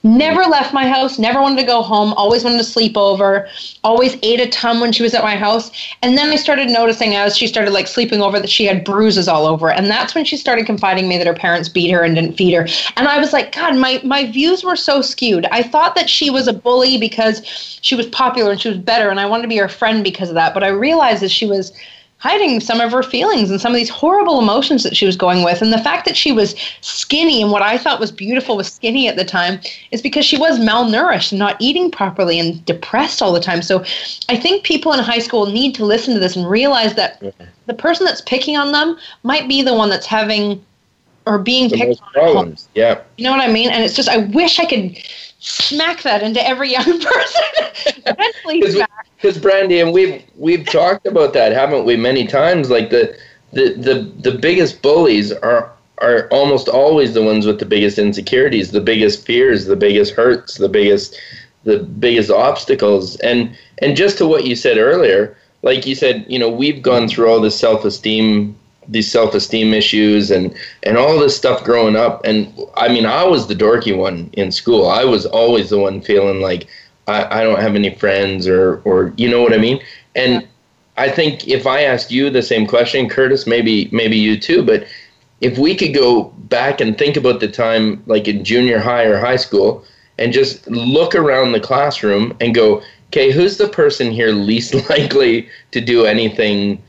[0.06, 3.48] Never left my house, never wanted to go home, always wanted to sleep over,
[3.82, 5.72] always ate a ton when she was at my house.
[6.00, 9.26] And then I started noticing as she started like sleeping over that she had bruises
[9.26, 9.68] all over.
[9.68, 12.54] And that's when she started confiding me that her parents beat her and didn't feed
[12.54, 12.68] her.
[12.96, 15.44] And I was like, God, my, my views were so skewed.
[15.46, 17.44] I thought that she was a bully because
[17.82, 20.28] she was popular and she was better, and I wanted to be her friend because
[20.28, 20.54] of that.
[20.54, 21.72] But I realized that she was
[22.18, 25.44] hiding some of her feelings and some of these horrible emotions that she was going
[25.44, 25.60] with.
[25.60, 29.06] And the fact that she was skinny and what I thought was beautiful was skinny
[29.06, 33.32] at the time is because she was malnourished and not eating properly and depressed all
[33.32, 33.60] the time.
[33.60, 33.84] So
[34.28, 37.22] I think people in high school need to listen to this and realize that
[37.66, 40.64] the person that's picking on them might be the one that's having
[41.26, 42.12] or being the picked on.
[42.12, 42.68] Problems.
[42.74, 43.02] Yeah.
[43.18, 43.70] You know what I mean?
[43.70, 44.96] And it's just I wish I could
[45.38, 47.42] smack that into every young person.
[49.26, 52.70] Because Brandy, and we've we've talked about that, haven't we, many times?
[52.70, 53.18] Like the
[53.52, 58.70] the the, the biggest bullies are are almost always the ones with the biggest insecurities,
[58.70, 61.20] the biggest fears, the biggest hurts, the biggest
[61.64, 63.16] the biggest obstacles.
[63.16, 67.08] And and just to what you said earlier, like you said, you know, we've gone
[67.08, 68.54] through all this self esteem
[68.88, 73.48] these self-esteem issues and and all this stuff growing up and i mean i was
[73.48, 76.68] the dorky one in school i was always the one feeling like
[77.06, 79.82] i, I don't have any friends or or you know what i mean
[80.14, 80.46] and
[80.96, 84.86] i think if i asked you the same question curtis maybe maybe you too but
[85.40, 89.18] if we could go back and think about the time like in junior high or
[89.18, 89.84] high school
[90.18, 95.48] and just look around the classroom and go okay who's the person here least likely
[95.72, 96.82] to do anything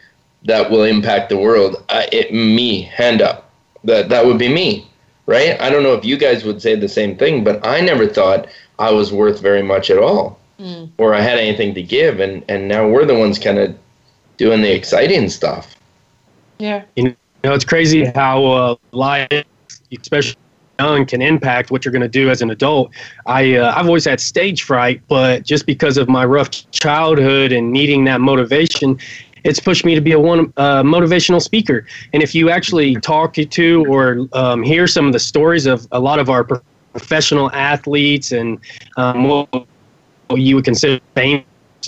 [0.48, 3.52] that will impact the world, uh, it me hand up.
[3.84, 4.90] That that would be me,
[5.28, 5.60] right?
[5.62, 8.48] I don't know if you guys would say the same thing, but I never thought
[8.80, 10.90] I was worth very much at all, mm.
[10.98, 13.76] or I had anything to give, and and now we're the ones kind of
[14.38, 15.76] doing the exciting stuff.
[16.60, 19.46] Yeah, you know, it's crazy how uh, life,
[19.92, 20.38] especially
[20.80, 22.92] young, can impact what you're going to do as an adult.
[23.26, 27.72] I uh, I've always had stage fright, but just because of my rough childhood and
[27.72, 29.00] needing that motivation,
[29.44, 31.86] it's pushed me to be a one uh, motivational speaker.
[32.14, 36.00] And if you actually talk to or um, hear some of the stories of a
[36.00, 36.44] lot of our
[36.98, 38.60] professional athletes and
[38.98, 39.68] um, what
[40.36, 41.46] you would consider famous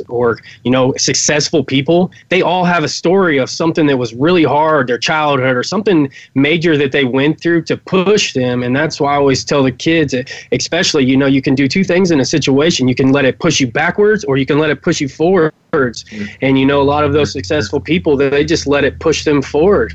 [0.08, 4.44] or you know successful people they all have a story of something that was really
[4.44, 8.64] hard their childhood or something major that they went through to push them.
[8.64, 10.16] And that's why i always tell the kids
[10.52, 12.88] especially you know you can do two things in a situation.
[12.88, 15.52] You can let it push you backwards or you can let it push you forwards.
[15.72, 16.26] Mm-hmm.
[16.42, 19.42] and you know a lot of those successful people they just let it push them
[19.42, 19.94] forward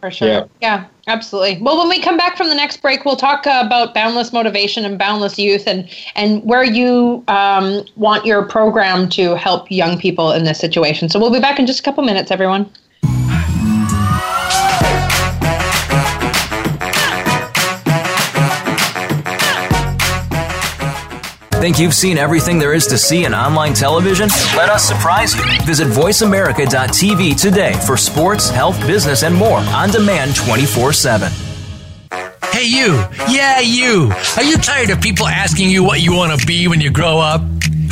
[0.00, 0.28] for sure.
[0.28, 0.44] Yeah.
[0.60, 0.86] yeah.
[1.06, 1.62] absolutely.
[1.62, 4.84] Well, when we come back from the next break, we'll talk uh, about boundless motivation
[4.84, 10.32] and boundless youth, and and where you um, want your program to help young people
[10.32, 11.08] in this situation.
[11.08, 12.70] So we'll be back in just a couple minutes, everyone.
[21.60, 24.30] Think you've seen everything there is to see in online television?
[24.56, 25.42] Let us surprise you.
[25.66, 31.30] Visit VoiceAmerica.tv today for sports, health, business, and more on demand 24 7.
[32.50, 33.04] Hey, you.
[33.28, 34.10] Yeah, you.
[34.38, 37.18] Are you tired of people asking you what you want to be when you grow
[37.18, 37.42] up?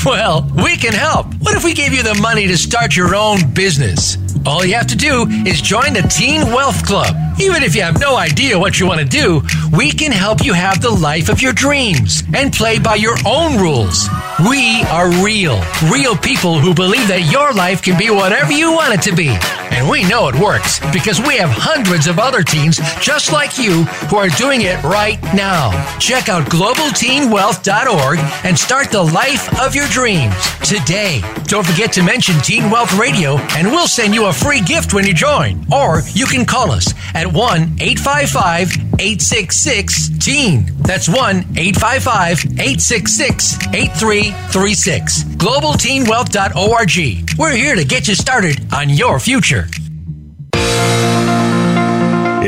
[0.02, 1.26] Well, we can help.
[1.40, 4.16] What if we gave you the money to start your own business?
[4.48, 7.14] All you have to do is join the Teen Wealth Club.
[7.38, 9.42] Even if you have no idea what you want to do,
[9.76, 13.58] we can help you have the life of your dreams and play by your own
[13.60, 14.08] rules.
[14.48, 18.94] We are real, real people who believe that your life can be whatever you want
[18.94, 19.36] it to be.
[19.70, 23.84] And we know it works because we have hundreds of other teens just like you
[24.10, 25.70] who are doing it right now.
[25.98, 30.34] Check out globalteenwealth.org and start the life of your dreams
[30.64, 31.20] today.
[31.44, 35.06] Don't forget to mention Teen Wealth Radio and we'll send you a free gift when
[35.06, 35.64] you join.
[35.72, 40.66] Or you can call us at 1 855 866 TEEN.
[40.78, 41.16] That's 1
[41.56, 45.24] 855 866 8336.
[45.24, 47.38] GlobalTeenWealth.org.
[47.38, 49.66] We're here to get you started on your future.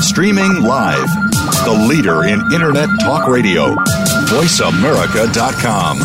[0.00, 1.08] Streaming live.
[1.64, 3.74] The leader in Internet talk radio.
[4.28, 6.00] VoiceAmerica.com.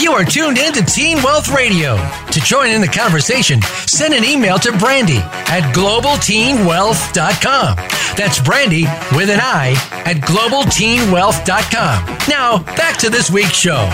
[0.00, 1.96] You are tuned in to Teen Wealth Radio.
[1.96, 7.76] To join in the conversation, send an email to Brandy at globalteenwealth.com.
[8.16, 8.82] That's Brandy
[9.16, 9.70] with an I
[10.04, 12.18] at globalteenwealth.com.
[12.28, 13.88] Now, back to this week's show.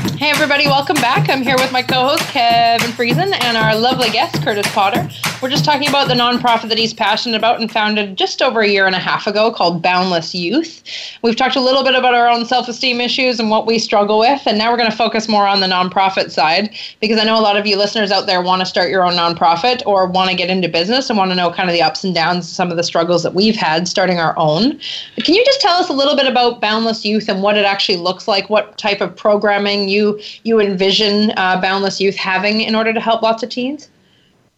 [0.00, 1.28] Hey, everybody, welcome back.
[1.28, 5.08] I'm here with my co host, Kevin Friesen, and our lovely guest, Curtis Potter.
[5.42, 8.68] We're just talking about the nonprofit that he's passionate about and founded just over a
[8.68, 10.82] year and a half ago called Boundless Youth.
[11.22, 14.18] We've talked a little bit about our own self esteem issues and what we struggle
[14.18, 17.38] with, and now we're going to focus more on the nonprofit side because I know
[17.38, 20.28] a lot of you listeners out there want to start your own nonprofit or want
[20.28, 22.70] to get into business and want to know kind of the ups and downs, some
[22.70, 24.78] of the struggles that we've had starting our own.
[25.24, 27.96] Can you just tell us a little bit about Boundless Youth and what it actually
[27.96, 32.92] looks like, what type of programming you you envision uh, Boundless Youth having in order
[32.92, 33.88] to help lots of teens?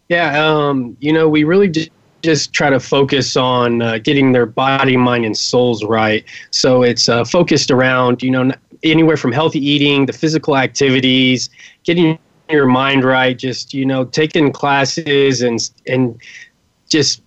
[0.09, 1.89] Yeah, um, you know, we really just
[2.23, 6.23] just try to focus on uh, getting their body, mind, and souls right.
[6.51, 11.49] So it's uh, focused around, you know, anywhere from healthy eating, the physical activities,
[11.83, 12.17] getting
[12.49, 16.19] your mind right, just you know, taking classes and and
[16.89, 17.21] just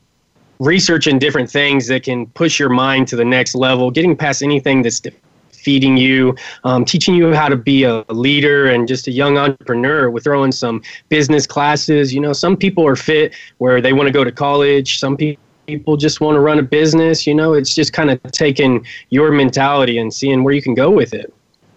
[0.59, 4.83] researching different things that can push your mind to the next level, getting past anything
[4.83, 5.01] that's
[5.67, 10.09] feeding you, um, teaching you how to be a leader and just a young entrepreneur.
[10.09, 12.15] We're throwing some business classes.
[12.15, 15.01] You know, some people are fit where they want to go to college.
[15.01, 17.27] Some people people just want to run a business.
[17.27, 20.89] You know, it's just kind of taking your mentality and seeing where you can go
[20.89, 21.35] with it.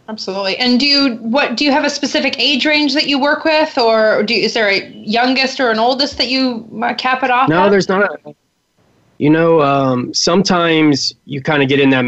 [0.07, 0.55] Absolutely.
[0.57, 3.75] And do you what do you have a specific age range that you work with,
[3.79, 7.49] or do is there a youngest or an oldest that you cap it off?
[7.49, 7.69] No, at?
[7.69, 8.03] there's not.
[8.03, 8.35] A,
[9.17, 12.05] you know, um, sometimes you kind of get in that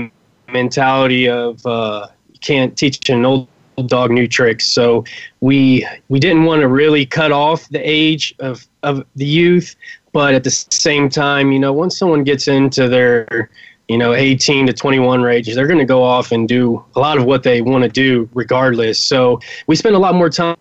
[0.51, 3.47] mentality of uh, you can't teach an old
[3.87, 4.67] dog new tricks.
[4.67, 5.05] So
[5.39, 9.75] we we didn't want to really cut off the age of of the youth,
[10.11, 13.49] but at the same time, you know, once someone gets into their
[13.87, 17.17] you know 18 to 21 range, they're going to go off and do a lot
[17.17, 18.99] of what they want to do regardless.
[18.99, 20.57] So we spend a lot more time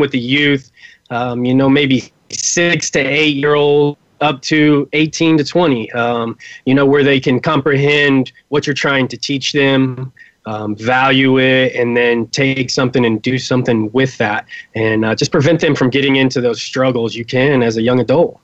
[0.00, 0.70] with the youth.
[1.10, 6.36] Um, you know, maybe six to eight year old up to 18 to 20, um,
[6.66, 10.12] you know, where they can comprehend what you're trying to teach them,
[10.46, 15.32] um, value it, and then take something and do something with that, and uh, just
[15.32, 18.40] prevent them from getting into those struggles you can as a young adult.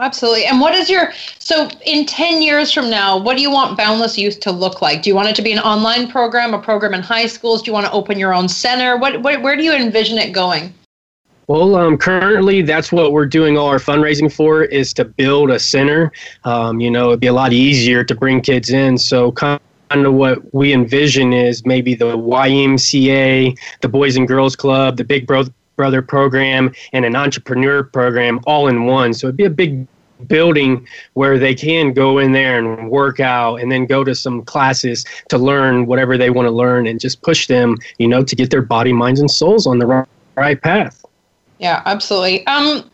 [0.00, 0.44] Absolutely.
[0.46, 4.18] And what is your so in 10 years from now, what do you want Boundless
[4.18, 5.02] Youth to look like?
[5.02, 7.62] Do you want it to be an online program, a program in high schools?
[7.62, 8.96] Do you want to open your own center?
[8.96, 10.74] What, what where do you envision it going?
[11.46, 15.58] Well, um, currently, that's what we're doing all our fundraising for is to build a
[15.58, 16.10] center.
[16.44, 18.96] Um, you know, it'd be a lot easier to bring kids in.
[18.96, 24.96] So, kind of what we envision is maybe the YMCA, the Boys and Girls Club,
[24.96, 29.12] the Big Bro- Brother program, and an entrepreneur program all in one.
[29.12, 29.86] So, it'd be a big
[30.26, 34.42] building where they can go in there and work out and then go to some
[34.44, 38.34] classes to learn whatever they want to learn and just push them, you know, to
[38.34, 41.03] get their body, minds, and souls on the right, right path.
[41.64, 42.46] Yeah, absolutely.
[42.46, 42.90] Um,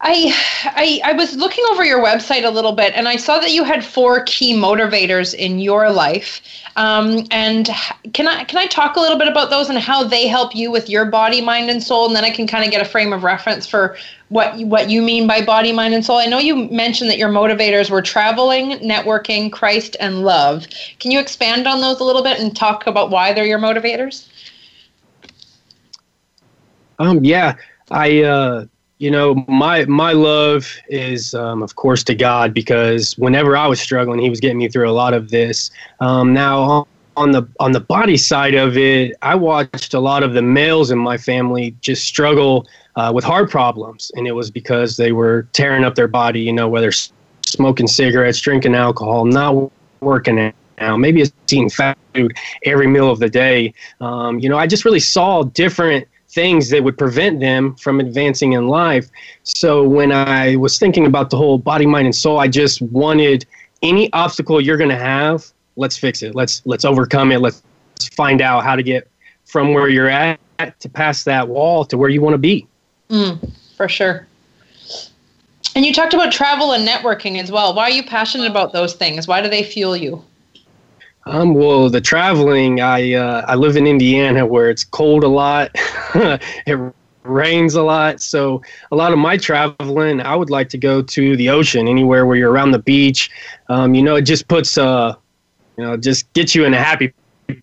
[0.00, 3.52] I, I I was looking over your website a little bit, and I saw that
[3.52, 6.40] you had four key motivators in your life.
[6.74, 7.70] Um, and
[8.14, 10.72] can I can I talk a little bit about those and how they help you
[10.72, 13.12] with your body, mind, and soul, and then I can kind of get a frame
[13.12, 13.96] of reference for
[14.28, 16.18] what what you mean by body, mind, and soul.
[16.18, 20.66] I know you mentioned that your motivators were traveling, networking, Christ, and love.
[20.98, 24.26] Can you expand on those a little bit and talk about why they're your motivators?
[26.98, 27.56] Um, yeah,
[27.90, 28.22] I.
[28.22, 28.66] Uh,
[28.98, 33.80] you know my my love is um, of course to god because whenever i was
[33.80, 35.70] struggling he was getting me through a lot of this
[36.00, 36.86] um, now
[37.16, 40.90] on the on the body side of it i watched a lot of the males
[40.90, 42.66] in my family just struggle
[42.96, 46.52] uh, with heart problems and it was because they were tearing up their body you
[46.52, 46.90] know whether
[47.44, 49.70] smoking cigarettes drinking alcohol not
[50.00, 52.34] working out maybe it's eating fast food
[52.64, 56.06] every meal of the day um, you know i just really saw different
[56.36, 59.08] things that would prevent them from advancing in life.
[59.42, 63.46] So when I was thinking about the whole body, mind, and soul, I just wanted
[63.82, 66.34] any obstacle you're going to have, let's fix it.
[66.34, 67.40] Let's let's overcome it.
[67.40, 67.62] Let's
[68.12, 69.08] find out how to get
[69.46, 70.38] from where you're at
[70.80, 72.66] to pass that wall to where you want to be.
[73.08, 74.26] Mm, for sure.
[75.74, 77.74] And you talked about travel and networking as well.
[77.74, 79.26] Why are you passionate about those things?
[79.26, 80.22] Why do they fuel you?
[81.26, 85.70] Um, well, the traveling, I uh, I live in Indiana where it's cold a lot,
[86.14, 88.20] it rains a lot.
[88.20, 88.62] So
[88.92, 92.36] a lot of my traveling, I would like to go to the ocean, anywhere where
[92.36, 93.28] you're around the beach.
[93.68, 95.16] Um, you know, it just puts uh,
[95.76, 97.12] you know, just gets you in a happy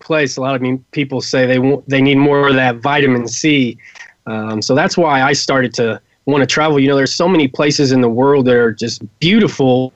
[0.01, 0.35] place.
[0.35, 3.77] A lot of people say they want, they need more of that vitamin C.
[4.25, 6.79] Um, so that's why I started to want to travel.
[6.79, 9.93] You know, there's so many places in the world that are just beautiful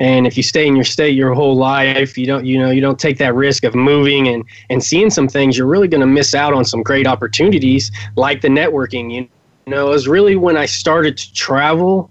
[0.00, 2.80] and if you stay in your state your whole life you don't you know you
[2.80, 6.06] don't take that risk of moving and and seeing some things you're really going to
[6.06, 9.28] miss out on some great opportunities like the networking you
[9.66, 12.10] know it was really when i started to travel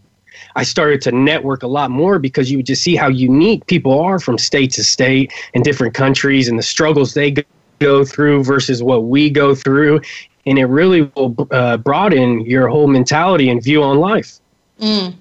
[0.56, 4.00] I started to network a lot more because you would just see how unique people
[4.02, 7.36] are from state to state and different countries and the struggles they
[7.80, 10.02] go through versus what we go through.
[10.48, 14.40] And it really will uh, broaden your whole mentality and view on life.
[14.80, 15.14] Mm.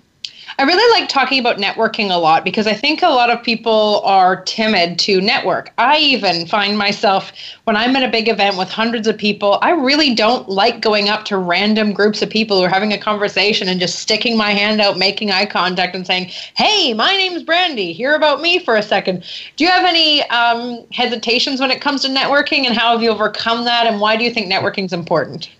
[0.58, 4.00] I really like talking about networking a lot because I think a lot of people
[4.04, 5.72] are timid to network.
[5.76, 7.32] I even find myself
[7.64, 11.08] when I'm at a big event with hundreds of people, I really don't like going
[11.08, 14.52] up to random groups of people who are having a conversation and just sticking my
[14.52, 17.92] hand out, making eye contact, and saying, Hey, my name's Brandy.
[17.92, 19.24] Hear about me for a second.
[19.56, 23.10] Do you have any um, hesitations when it comes to networking and how have you
[23.10, 23.86] overcome that?
[23.86, 25.50] And why do you think networking is important?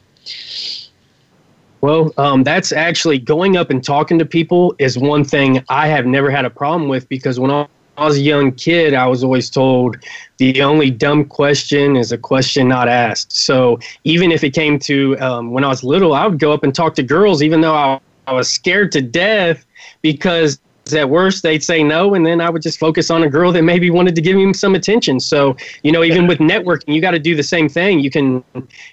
[1.87, 6.05] Well, um, that's actually going up and talking to people is one thing I have
[6.05, 9.49] never had a problem with because when I was a young kid, I was always
[9.49, 9.97] told
[10.39, 13.31] the only dumb question is a question not asked.
[13.31, 16.65] So even if it came to um, when I was little, I would go up
[16.65, 19.65] and talk to girls, even though I, I was scared to death
[20.03, 20.59] because
[20.95, 23.63] at worst they'd say no and then i would just focus on a girl that
[23.63, 25.19] maybe wanted to give him some attention.
[25.21, 28.01] So you know even with networking you got to do the same thing.
[28.01, 28.45] You can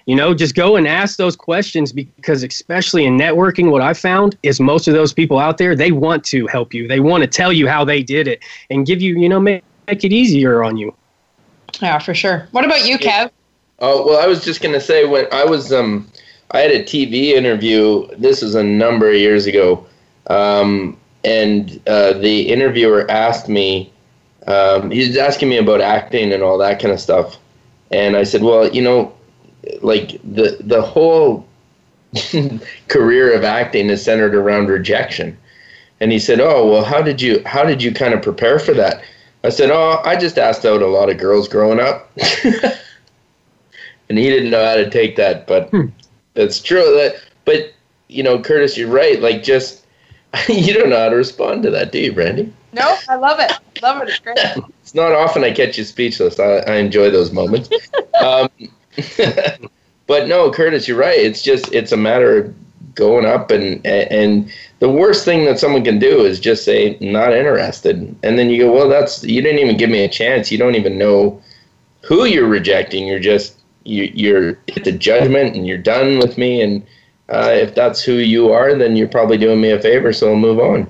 [0.06, 4.36] you know just go and ask those questions because especially in networking what i found
[4.42, 6.88] is most of those people out there they want to help you.
[6.88, 9.64] They want to tell you how they did it and give you you know make,
[9.86, 10.94] make it easier on you.
[11.80, 12.48] Yeah for sure.
[12.52, 13.30] What about you kev?
[13.80, 16.08] Oh well i was just going to say when i was um
[16.52, 19.86] i had a tv interview this was a number of years ago
[20.28, 23.92] um, and uh, the interviewer asked me,
[24.46, 27.38] um, he was asking me about acting and all that kind of stuff,
[27.90, 29.14] and I said, well, you know,
[29.80, 31.46] like the the whole
[32.88, 35.36] career of acting is centered around rejection,
[36.00, 38.74] and he said, oh, well, how did you how did you kind of prepare for
[38.74, 39.02] that?
[39.44, 42.10] I said, oh, I just asked out a lot of girls growing up,
[42.44, 45.86] and he didn't know how to take that, but hmm.
[46.34, 47.72] it's true that, but
[48.08, 49.83] you know, Curtis, you're right, like just
[50.48, 52.52] you don't know how to respond to that, do you, Brandy?
[52.72, 53.52] No, I love it.
[53.82, 54.08] Love it.
[54.08, 54.38] It's great.
[54.82, 56.40] it's not often I catch you speechless.
[56.40, 57.68] I, I enjoy those moments.
[58.24, 58.48] um,
[60.06, 61.18] but no, Curtis, you're right.
[61.18, 62.54] It's just it's a matter of
[62.94, 67.32] going up and and the worst thing that someone can do is just say not
[67.32, 70.50] interested, and then you go, well, that's you didn't even give me a chance.
[70.50, 71.40] You don't even know
[72.02, 73.06] who you're rejecting.
[73.06, 76.84] You're just you, you're it's a judgment, and you're done with me, and
[77.28, 80.12] uh, if that's who you are, then you're probably doing me a favor.
[80.12, 80.88] So I'll move on.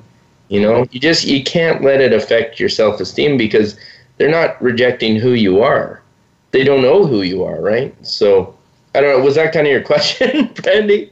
[0.49, 3.79] You know, you just you can't let it affect your self esteem because
[4.17, 6.03] they're not rejecting who you are.
[6.51, 7.95] They don't know who you are, right?
[8.07, 8.57] So
[8.95, 9.25] I don't know.
[9.25, 11.11] Was that kind of your question, Brandy?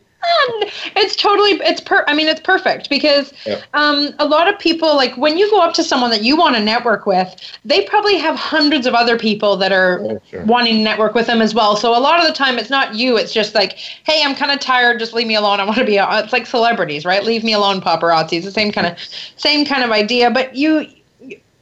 [0.95, 3.63] It's totally it's per i mean it's perfect because yep.
[3.75, 6.55] um, a lot of people like when you go up to someone that you want
[6.55, 10.45] to network with they probably have hundreds of other people that are oh, sure.
[10.45, 12.95] wanting to network with them as well so a lot of the time it's not
[12.95, 13.73] you it's just like
[14.05, 16.47] hey i'm kind of tired just leave me alone i want to be it's like
[16.47, 18.97] celebrities right leave me alone paparazzi it's the same kind of
[19.37, 20.87] same kind of idea but you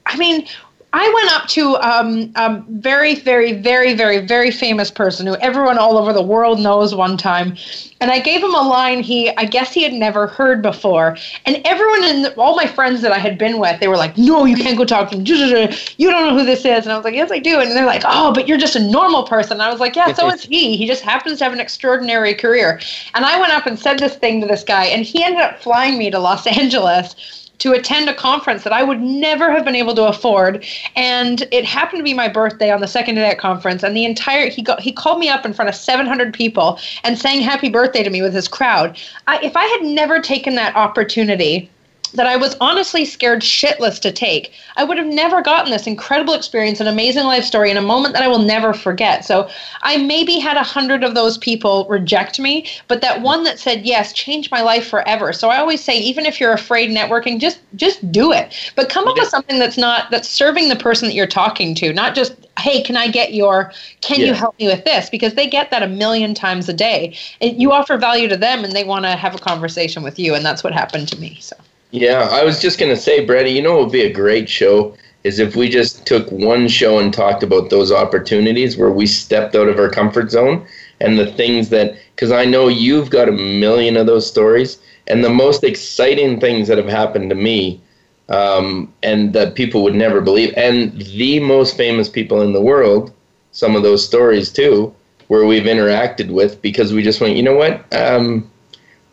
[0.07, 0.47] i mean
[0.93, 5.79] I went up to um, a very, very, very, very, very famous person who everyone
[5.79, 7.57] all over the world knows one time.
[8.01, 11.17] And I gave him a line he, I guess he had never heard before.
[11.47, 14.19] And everyone in the, all my friends that I had been with, they were like,
[14.19, 15.25] no, you can't go talk to him.
[15.25, 16.85] You don't know who this is.
[16.85, 17.61] And I was like, yes, I do.
[17.61, 19.55] And they're like, oh, but you're just a normal person.
[19.55, 20.77] And I was like, yeah, so is he.
[20.77, 22.81] He just happens to have an extraordinary career.
[23.15, 25.63] And I went up and said this thing to this guy, and he ended up
[25.63, 27.15] flying me to Los Angeles
[27.61, 30.65] to attend a conference that I would never have been able to afford.
[30.97, 33.83] And it happened to be my birthday on the second day of that conference.
[33.83, 37.19] And the entire he got he called me up in front of 700 people and
[37.19, 38.99] sang happy birthday to me with his crowd.
[39.27, 41.71] I, if I had never taken that opportunity
[42.11, 46.35] that I was honestly scared shitless to take, I would have never gotten this incredible
[46.35, 49.25] experience, an amazing life story, in a moment that I will never forget.
[49.25, 49.49] So
[49.83, 53.87] I maybe had a hundred of those people reject me, but that one that said
[53.87, 55.33] yes changed my life forever.
[55.33, 58.73] So I always say, even if you're afraid networking, just just do it.
[58.77, 61.93] But come up with something that's not that's serving the person that you're talking to,
[61.93, 64.27] not just hey, can I get your, can yeah.
[64.27, 65.11] you help me with this?
[65.11, 67.17] Because they get that a million times a day.
[67.41, 70.35] You offer value to them and they want to have a conversation with you.
[70.35, 71.39] And that's what happened to me.
[71.41, 71.57] So.
[71.91, 74.49] Yeah, I was just going to say, Brandy, you know what would be a great
[74.49, 79.07] show is if we just took one show and talked about those opportunities where we
[79.07, 80.67] stepped out of our comfort zone
[81.01, 84.79] and the things that, because I know you've got a million of those stories,
[85.09, 87.81] and the most exciting things that have happened to me
[88.29, 93.13] um, and that people would never believe, and the most famous people in the world,
[93.51, 94.95] some of those stories too,
[95.27, 97.85] where we've interacted with because we just went, you know what?
[97.93, 98.49] Um,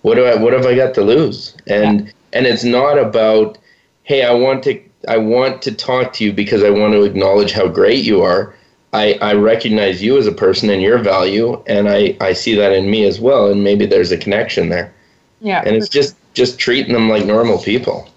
[0.04, 1.56] what do I what have I got to lose?
[1.68, 3.58] And yeah and it's not about
[4.04, 7.52] hey i want to i want to talk to you because i want to acknowledge
[7.52, 8.56] how great you are
[8.94, 12.72] i i recognize you as a person and your value and i i see that
[12.72, 14.94] in me as well and maybe there's a connection there
[15.42, 18.08] yeah and it's just just treating them like normal people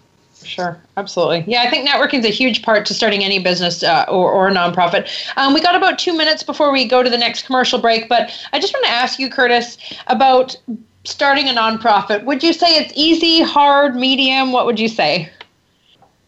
[0.42, 1.44] Sure, absolutely.
[1.46, 4.48] Yeah, I think networking is a huge part to starting any business uh, or, or
[4.48, 5.06] a nonprofit.
[5.36, 8.32] Um, we got about two minutes before we go to the next commercial break, but
[8.52, 10.56] I just want to ask you, Curtis, about
[11.04, 14.52] starting a nonprofit, would you say it's easy, hard, medium?
[14.52, 15.30] What would you say?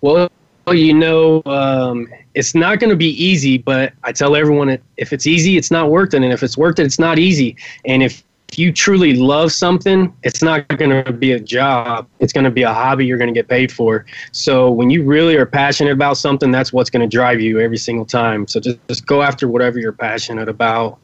[0.01, 0.31] Well,
[0.71, 5.27] you know, um, it's not going to be easy, but I tell everyone if it's
[5.27, 6.23] easy, it's not worth it.
[6.23, 7.57] And if it's worth it, it's not easy.
[7.85, 8.25] And if
[8.59, 12.07] you truly love something, it's not going to be a job.
[12.21, 14.05] It's going to be a hobby you're going to get paid for.
[14.33, 17.79] So when you really are passionate about something, that's what's going to drive you every
[17.79, 18.47] single time.
[18.47, 20.99] So just, just go after whatever you're passionate about.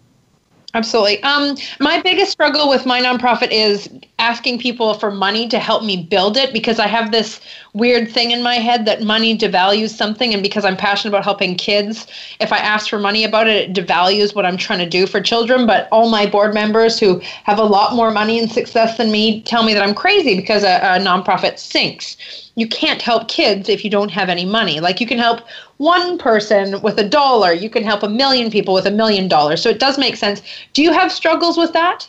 [0.74, 1.22] Absolutely.
[1.22, 3.88] Um, my biggest struggle with my nonprofit is
[4.18, 7.40] asking people for money to help me build it because I have this
[7.78, 10.34] weird thing in my head that money devalues something.
[10.34, 12.06] And because I'm passionate about helping kids,
[12.40, 15.20] if I ask for money about it, it devalues what I'm trying to do for
[15.20, 15.66] children.
[15.66, 19.42] But all my board members who have a lot more money and success than me
[19.42, 22.16] tell me that I'm crazy because a, a nonprofit sinks
[22.58, 24.80] you can't help kids if you don't have any money.
[24.80, 25.42] Like you can help
[25.76, 29.62] one person with a dollar, you can help a million people with a million dollars.
[29.62, 30.42] So it does make sense.
[30.72, 32.08] Do you have struggles with that?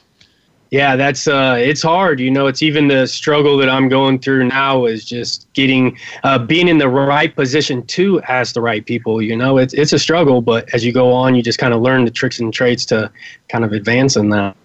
[0.72, 2.20] Yeah, that's uh, it's hard.
[2.20, 6.38] You know, it's even the struggle that I'm going through now is just getting, uh,
[6.38, 9.20] being in the right position to ask the right people.
[9.20, 11.82] You know, it's it's a struggle, but as you go on, you just kind of
[11.82, 13.12] learn the tricks and traits to
[13.48, 14.56] kind of advance in that.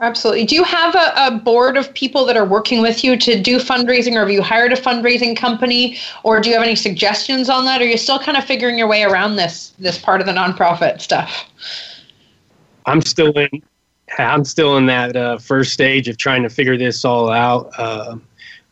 [0.00, 0.46] Absolutely.
[0.46, 3.58] Do you have a, a, board of people that are working with you to do
[3.58, 7.66] fundraising, or have you hired a fundraising company, or do you have any suggestions on
[7.66, 7.82] that?
[7.82, 10.32] Or are you still kind of figuring your way around this this part of the
[10.32, 11.44] nonprofit stuff?
[12.86, 13.62] I'm still in.
[14.18, 17.70] I'm still in that uh, first stage of trying to figure this all out.
[17.78, 18.16] Uh,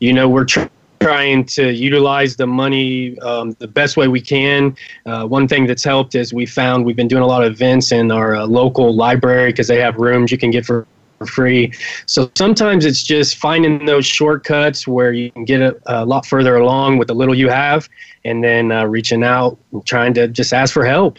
[0.00, 0.66] you know, we're tr-
[1.00, 4.76] trying to utilize the money um, the best way we can.
[5.06, 7.92] Uh, one thing that's helped is we found we've been doing a lot of events
[7.92, 10.86] in our uh, local library because they have rooms you can get for
[11.26, 11.72] free.
[12.06, 16.56] So sometimes it's just finding those shortcuts where you can get a, a lot further
[16.56, 17.88] along with the little you have,
[18.24, 21.18] and then uh, reaching out and trying to just ask for help.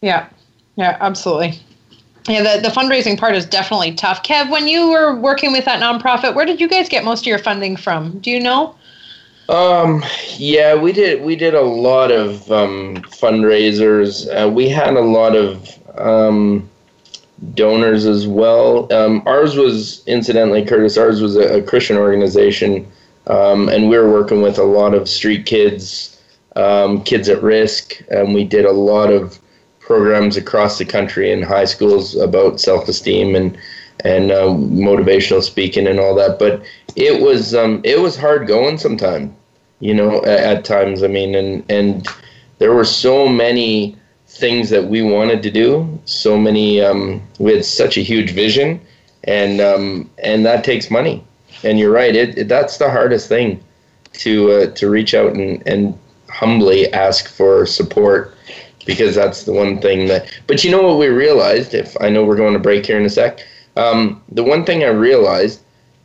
[0.00, 0.28] Yeah,
[0.76, 1.60] yeah, absolutely.
[2.28, 4.22] Yeah, the, the fundraising part is definitely tough.
[4.22, 7.26] Kev, when you were working with that nonprofit, where did you guys get most of
[7.26, 8.18] your funding from?
[8.18, 8.74] Do you know?
[9.48, 10.04] Um,
[10.36, 11.22] yeah, we did.
[11.22, 14.28] We did a lot of um, fundraisers.
[14.28, 16.68] Uh, we had a lot of um,
[17.54, 18.92] donors as well.
[18.92, 22.86] Um, ours was, incidentally, Curtis, ours was a, a Christian organization,
[23.26, 26.20] um, and we were working with a lot of street kids,
[26.56, 29.38] um, kids at risk, and we did a lot of
[29.88, 33.58] programs across the country in high schools about self esteem and
[34.04, 34.52] and uh,
[34.88, 36.38] motivational speaking and all that.
[36.38, 36.62] But
[36.94, 39.32] it was um, it was hard going sometimes,
[39.80, 41.02] you know, at, at times.
[41.02, 42.06] I mean, and and
[42.58, 46.82] there were so many things that we wanted to do, so many.
[46.82, 48.80] Um, we had such a huge vision,
[49.24, 51.24] and um, and that takes money.
[51.64, 53.64] And you're right, it, it that's the hardest thing
[54.24, 58.37] to uh, to reach out and and humbly ask for support
[58.88, 60.32] because that's the one thing that.
[60.46, 61.74] But you know what we realized?
[61.74, 64.82] If I know we're going to break here in a sec, um, the one thing
[64.82, 65.60] I realized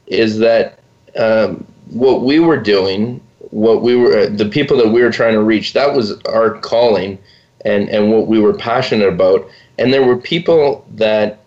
[0.08, 0.80] is that
[1.18, 3.22] um, what we were doing,
[3.52, 7.18] what we were, the people that we were trying to reach, that was our calling,
[7.64, 9.48] and and what we were passionate about.
[9.80, 11.40] And there were people that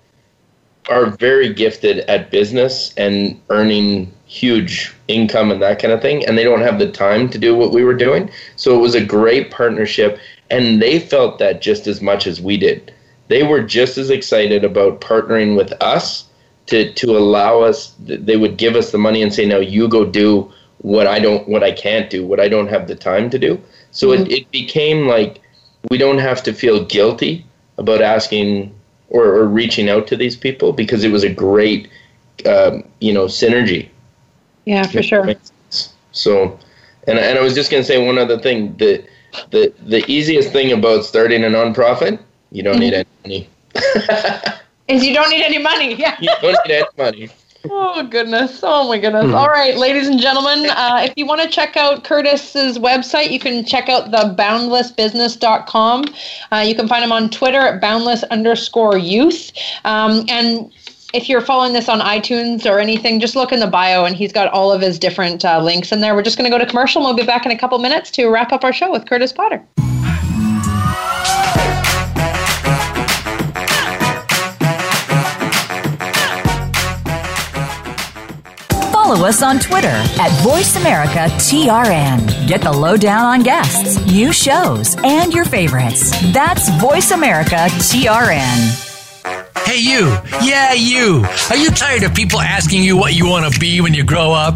[0.89, 6.39] are very gifted at business and earning huge income and that kind of thing, and
[6.39, 8.30] they don't have the time to do what we were doing.
[8.57, 10.18] So it was a great partnership,
[10.51, 12.92] and they felt that just as much as we did.
[13.28, 16.26] They were just as excited about partnering with us
[16.66, 20.05] to to allow us they would give us the money and say now you go
[20.05, 23.38] do what I don't what I can't do what I don't have the time to
[23.38, 23.61] do.
[23.90, 24.26] So mm-hmm.
[24.26, 25.40] it, it became like
[25.90, 27.44] we don't have to feel guilty
[27.78, 28.74] about asking
[29.09, 31.88] or, or reaching out to these people because it was a great
[32.47, 33.88] um, you know synergy.
[34.64, 35.34] Yeah for sure.
[36.12, 36.59] so
[37.07, 39.05] and, and I was just going to say one other thing the
[39.51, 42.18] the the easiest thing about starting a nonprofit
[42.51, 43.49] you don't need any money.
[44.89, 45.95] Is you don't need any money.
[45.95, 46.16] Yeah.
[46.20, 47.28] you don't need any money.
[47.68, 48.61] Oh goodness!
[48.62, 49.24] Oh my goodness!
[49.24, 49.34] Mm-hmm.
[49.34, 53.41] All right, ladies and gentlemen, uh, if you want to check out Curtis's website, you
[53.41, 56.05] can check out the boundlessbusiness.com.
[56.53, 59.51] Uh, you can find him on Twitter at boundless underscore youth.
[59.84, 60.72] Um, and
[61.12, 64.32] if you're following this on iTunes or anything, just look in the bio, and he's
[64.32, 66.14] got all of his different uh, links in there.
[66.14, 67.00] We're just going to go to commercial.
[67.00, 69.32] and We'll be back in a couple minutes to wrap up our show with Curtis
[69.32, 69.64] Potter.
[79.07, 82.48] follow us on Twitter at VoiceAmericaTRN.
[82.48, 86.11] Get the lowdown on guests, new shows, and your favorites.
[86.32, 88.86] That's VoiceAmericaTRN.
[89.64, 90.07] Hey, you.
[90.43, 91.24] Yeah, you.
[91.51, 94.33] Are you tired of people asking you what you want to be when you grow
[94.33, 94.55] up?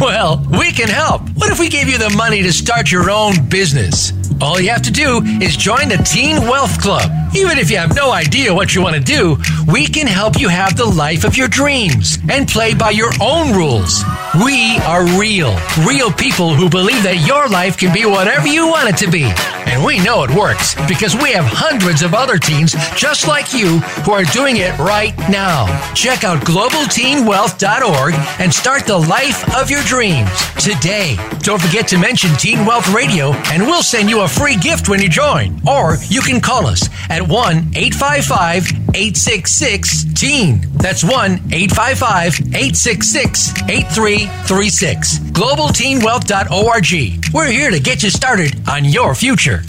[0.00, 1.22] Well, we can help.
[1.36, 4.12] What if we gave you the money to start your own business?
[4.40, 7.10] All you have to do is join the Teen Wealth Club.
[7.34, 9.36] Even if you have no idea what you want to do,
[9.70, 13.54] we can help you have the life of your dreams and play by your own
[13.54, 14.04] rules.
[14.44, 18.90] We are real, real people who believe that your life can be whatever you want
[18.90, 19.32] it to be.
[19.76, 23.80] And we know it works because we have hundreds of other teens just like you
[24.06, 25.66] who are doing it right now.
[25.92, 31.16] Check out globalteenwealth.org and start the life of your dreams today.
[31.40, 35.02] Don't forget to mention Teen Wealth Radio and we'll send you a free gift when
[35.02, 35.60] you join.
[35.68, 40.60] Or you can call us at 1 855 866 TEEN.
[40.72, 41.12] That's 1
[41.52, 45.18] 855 866 8336.
[45.18, 47.34] GlobalTeenWealth.org.
[47.34, 49.60] We're here to get you started on your future.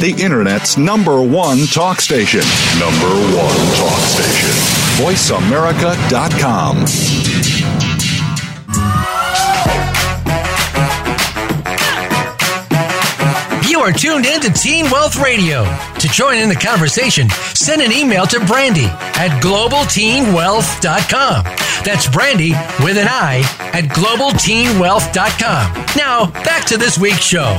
[0.00, 2.40] The Internet's number one talk station.
[2.80, 4.48] Number one talk station.
[5.04, 6.86] VoiceAmerica.com.
[13.68, 15.64] You are tuned in to Teen Wealth Radio.
[15.98, 21.44] To join in the conversation, send an email to Brandy at globalteenwealth.com.
[21.84, 22.52] That's Brandy
[22.82, 23.40] with an I
[23.74, 25.86] at globalteenwealth.com.
[25.96, 27.56] Now, back to this week's show.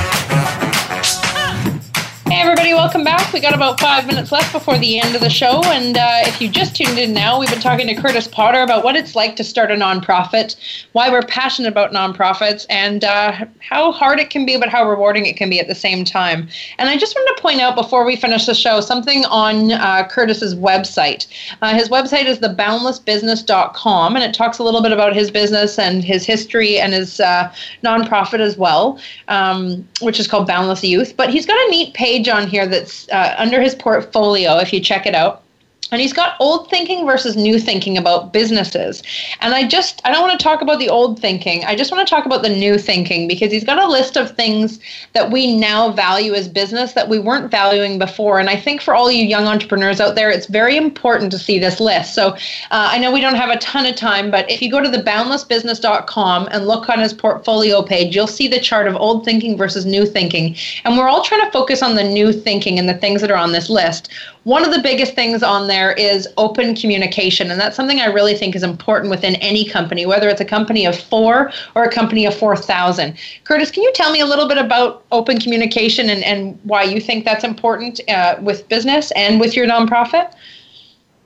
[2.41, 3.33] Everybody, welcome back.
[3.33, 5.61] We got about five minutes left before the end of the show.
[5.65, 8.85] And uh, if you just tuned in now, we've been talking to Curtis Potter about
[8.85, 10.55] what it's like to start a nonprofit,
[10.93, 15.25] why we're passionate about nonprofits, and uh, how hard it can be, but how rewarding
[15.25, 16.47] it can be at the same time.
[16.77, 20.07] And I just wanted to point out before we finish the show something on uh,
[20.09, 21.27] Curtis's website.
[21.61, 26.05] Uh, his website is theboundlessbusiness.com, and it talks a little bit about his business and
[26.05, 31.17] his history and his uh, nonprofit as well, um, which is called Boundless Youth.
[31.17, 34.79] But he's got a neat page on here that's uh, under his portfolio, if you
[34.79, 35.43] check it out.
[35.91, 39.01] And he's got old thinking versus new thinking about businesses.
[39.41, 41.65] And I just, I don't want to talk about the old thinking.
[41.65, 44.35] I just want to talk about the new thinking because he's got a list of
[44.35, 44.79] things
[45.13, 48.39] that we now value as business that we weren't valuing before.
[48.39, 51.57] And I think for all you young entrepreneurs out there, it's very important to see
[51.57, 52.13] this list.
[52.13, 52.35] So uh,
[52.71, 55.03] I know we don't have a ton of time, but if you go to the
[55.03, 59.85] boundlessbusiness.com and look on his portfolio page, you'll see the chart of old thinking versus
[59.85, 60.55] new thinking.
[60.85, 63.37] And we're all trying to focus on the new thinking and the things that are
[63.37, 64.09] on this list.
[64.49, 67.51] One of the biggest things on there is open communication.
[67.51, 70.87] And that's something I really think is important within any company, whether it's a company
[70.87, 73.15] of four or a company of 4,000.
[73.43, 76.99] Curtis, can you tell me a little bit about open communication and, and why you
[76.99, 80.33] think that's important uh, with business and with your nonprofit?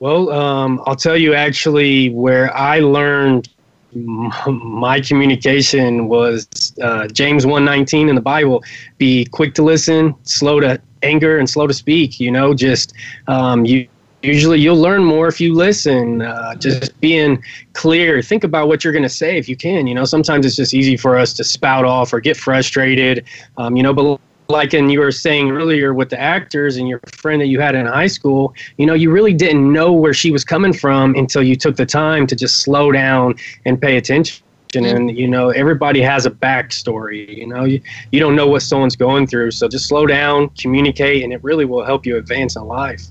[0.00, 3.48] Well, um, I'll tell you actually where I learned
[3.94, 8.62] my communication was uh, James 119 in the Bible
[8.98, 12.18] be quick to listen, slow to anger, and slow to speak.
[12.20, 12.94] You know, just
[13.28, 13.88] um, you.
[14.22, 16.22] Usually, you'll learn more if you listen.
[16.22, 17.42] Uh, just being
[17.74, 18.22] clear.
[18.22, 19.86] Think about what you're going to say if you can.
[19.86, 23.26] You know, sometimes it's just easy for us to spout off or get frustrated.
[23.58, 27.00] Um, you know, but like and you were saying earlier with the actors and your
[27.06, 30.30] friend that you had in high school you know you really didn't know where she
[30.30, 33.34] was coming from until you took the time to just slow down
[33.64, 34.43] and pay attention
[34.76, 37.80] and you know everybody has a backstory you know you,
[38.12, 41.64] you don't know what someone's going through so just slow down communicate and it really
[41.64, 43.10] will help you advance in life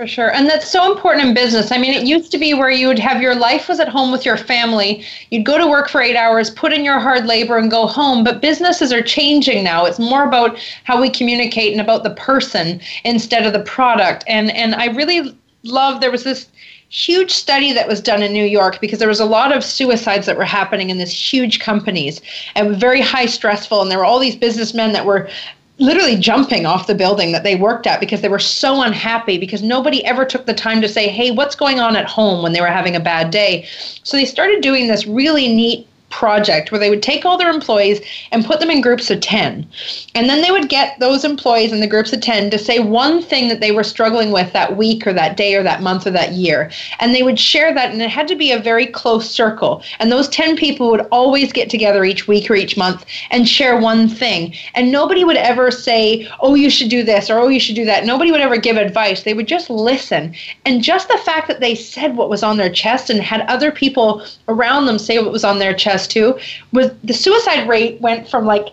[0.00, 0.32] for sure.
[0.32, 1.70] And that's so important in business.
[1.70, 4.10] I mean, it used to be where you would have your life was at home
[4.10, 5.04] with your family.
[5.30, 8.24] You'd go to work for eight hours, put in your hard labor, and go home.
[8.24, 9.84] But businesses are changing now.
[9.84, 14.24] It's more about how we communicate and about the person instead of the product.
[14.26, 16.48] And and I really love there was this
[16.90, 20.26] huge study that was done in New York because there was a lot of suicides
[20.26, 22.20] that were happening in these huge companies
[22.56, 25.30] and very high stressful and there were all these businessmen that were
[25.78, 29.62] literally jumping off the building that they worked at because they were so unhappy because
[29.62, 32.60] nobody ever took the time to say, hey, what's going on at home when they
[32.60, 33.66] were having a bad day?
[34.02, 38.00] So they started doing this really neat project where they would take all their employees
[38.32, 39.66] and put them in groups of 10.
[40.14, 43.22] And then they would get those employees in the groups of 10 to say one
[43.22, 46.10] thing that they were struggling with that week or that day or that month or
[46.10, 46.70] that year.
[46.98, 49.82] And they would share that, and it had to be a very close circle.
[49.98, 53.80] And those 10 people would always get together each week or each month and share
[53.80, 54.54] one thing.
[54.74, 57.84] And nobody would ever say, oh, you should do this or oh, you should do
[57.84, 58.04] that.
[58.04, 59.22] Nobody would ever give advice.
[59.22, 60.34] They would just listen.
[60.64, 63.70] And just the fact that they said what was on their chest and had other
[63.70, 66.38] people around them say what was on their chest to
[66.72, 68.68] was the suicide rate went from like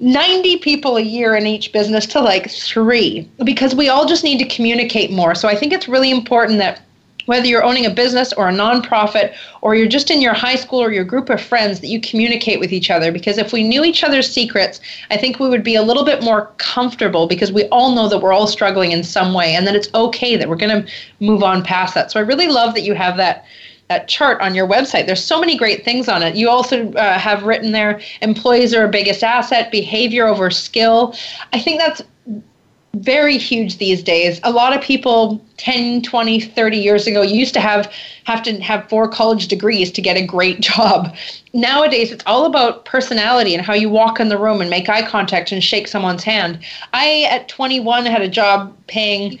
[0.00, 4.38] 90 people a year in each business to like three because we all just need
[4.38, 5.34] to communicate more.
[5.34, 6.82] So I think it's really important that
[7.26, 10.82] whether you're owning a business or a nonprofit or you're just in your high school
[10.82, 13.84] or your group of friends that you communicate with each other because if we knew
[13.84, 17.64] each other's secrets i think we would be a little bit more comfortable because we
[17.68, 20.56] all know that we're all struggling in some way and that it's okay that we're
[20.56, 23.44] going to move on past that so i really love that you have that
[23.88, 25.06] that chart on your website.
[25.06, 26.34] There's so many great things on it.
[26.34, 31.14] You also uh, have written there employees are our biggest asset, behavior over skill.
[31.52, 32.02] I think that's
[32.96, 34.38] very huge these days.
[34.42, 37.90] A lot of people 10, 20, 30 years ago used to have
[38.24, 41.14] have to have four college degrees to get a great job.
[41.54, 45.06] Nowadays it's all about personality and how you walk in the room and make eye
[45.06, 46.58] contact and shake someone's hand.
[46.92, 49.38] I at 21 had a job paying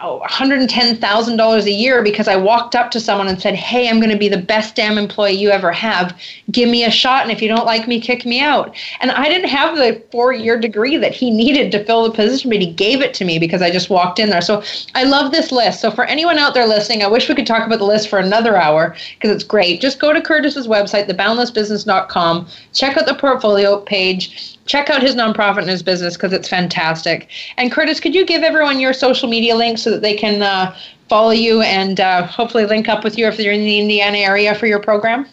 [0.00, 4.18] $110,000 a year because I walked up to someone and said, Hey, I'm going to
[4.18, 6.18] be the best damn employee you ever have.
[6.50, 7.22] Give me a shot.
[7.22, 8.74] And if you don't like me, kick me out.
[9.00, 12.50] And I didn't have the four year degree that he needed to fill the position,
[12.50, 14.42] but he gave it to me because I just walked in there.
[14.42, 14.62] So
[14.94, 15.80] I love this list.
[15.80, 18.18] So for anyone out there listening, I wish we could talk about the list for
[18.18, 19.80] another hour because it's great.
[19.80, 25.58] Just go to Curtis's website, theboundlessbusiness.com, check out the portfolio page check out his nonprofit
[25.58, 27.28] and his business because it's fantastic.
[27.56, 30.76] And Curtis, could you give everyone your social media links so that they can uh,
[31.08, 34.54] follow you and uh, hopefully link up with you if they're in the Indiana area
[34.54, 35.26] for your program?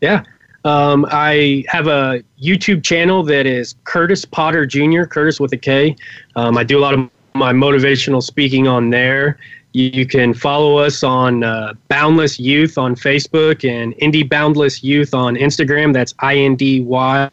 [0.00, 0.24] Yeah.
[0.64, 5.96] Um, I have a YouTube channel that is Curtis Potter Jr., Curtis with a K.
[6.36, 9.38] Um, I do a lot of my motivational speaking on there.
[9.72, 15.14] You, you can follow us on uh, Boundless Youth on Facebook and Indy Boundless Youth
[15.14, 15.92] on Instagram.
[15.94, 17.30] That's I N D Y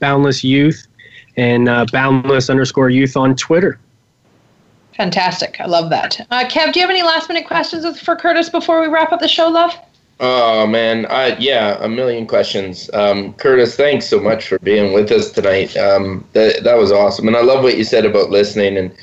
[0.00, 0.86] Boundless Youth
[1.36, 3.78] and uh, Boundless underscore Youth on Twitter.
[4.96, 5.60] Fantastic.
[5.60, 6.26] I love that.
[6.30, 9.20] Uh, Kev, do you have any last minute questions for Curtis before we wrap up
[9.20, 9.74] the show, love?
[10.18, 12.88] Oh man, uh, yeah, a million questions.
[12.94, 15.76] Um, Curtis, thanks so much for being with us tonight.
[15.76, 18.78] Um, that that was awesome, and I love what you said about listening.
[18.78, 18.94] And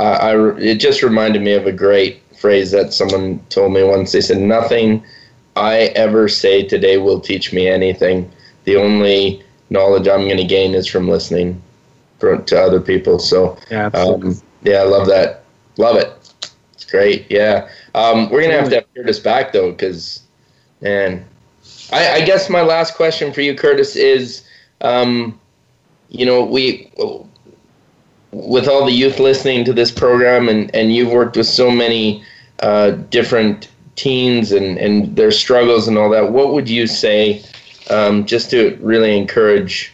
[0.00, 4.12] uh, I, it just reminded me of a great phrase that someone told me once.
[4.12, 5.04] They said, "Nothing
[5.56, 8.30] I ever say today will teach me anything.
[8.64, 11.60] The only knowledge I'm going to gain is from listening
[12.18, 13.18] for, to other people.
[13.18, 15.41] So yeah, um, yeah, I love that.
[15.76, 16.32] Love it.
[16.72, 17.26] It's great.
[17.30, 17.68] Yeah.
[17.94, 20.22] Um, we're gonna have to have Curtis back though, because
[20.80, 21.24] man,
[21.92, 24.46] I, I, guess my last question for you, Curtis, is,
[24.80, 25.38] um,
[26.08, 26.90] you know, we
[28.32, 32.24] with all the youth listening to this program, and and you've worked with so many
[32.60, 36.32] uh, different teens and and their struggles and all that.
[36.32, 37.42] What would you say?
[37.90, 39.92] um, just to really encourage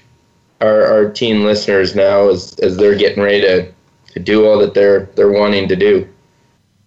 [0.60, 3.72] our, our teen listeners now as, as they're getting ready to,
[4.08, 6.08] to do all that they're they're wanting to do?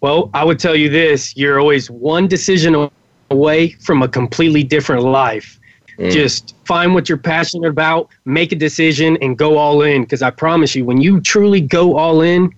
[0.01, 2.89] Well, I would tell you this: you're always one decision
[3.29, 5.59] away from a completely different life.
[5.97, 6.11] Mm.
[6.11, 10.01] Just find what you're passionate about, make a decision, and go all in.
[10.03, 12.53] Because I promise you, when you truly go all in,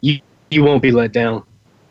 [0.00, 1.42] you you won't be let down.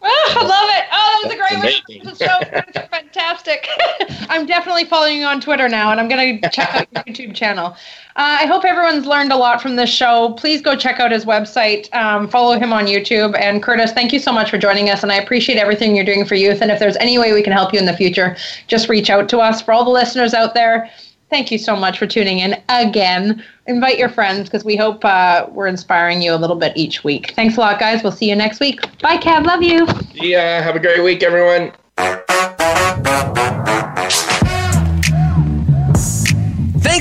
[0.01, 0.92] Oh, I love it.
[1.23, 2.15] That was a great amazing.
[2.15, 3.67] so fantastic.
[4.29, 7.35] I'm definitely following you on Twitter now, and I'm going to check out your YouTube
[7.35, 7.75] channel.
[8.15, 10.33] Uh, I hope everyone's learned a lot from this show.
[10.37, 13.37] Please go check out his website, um, follow him on YouTube.
[13.39, 16.25] And Curtis, thank you so much for joining us, and I appreciate everything you're doing
[16.25, 16.61] for youth.
[16.61, 18.35] And if there's any way we can help you in the future,
[18.67, 19.61] just reach out to us.
[19.61, 20.89] For all the listeners out there,
[21.33, 23.43] thank you so much for tuning in again.
[23.65, 27.33] Invite your friends because we hope uh, we're inspiring you a little bit each week.
[27.35, 28.03] Thanks a lot, guys.
[28.03, 28.81] We'll see you next week.
[28.99, 29.43] Bye, Kev.
[29.43, 29.87] Love you.
[30.13, 31.71] Yeah, have a great week, everyone.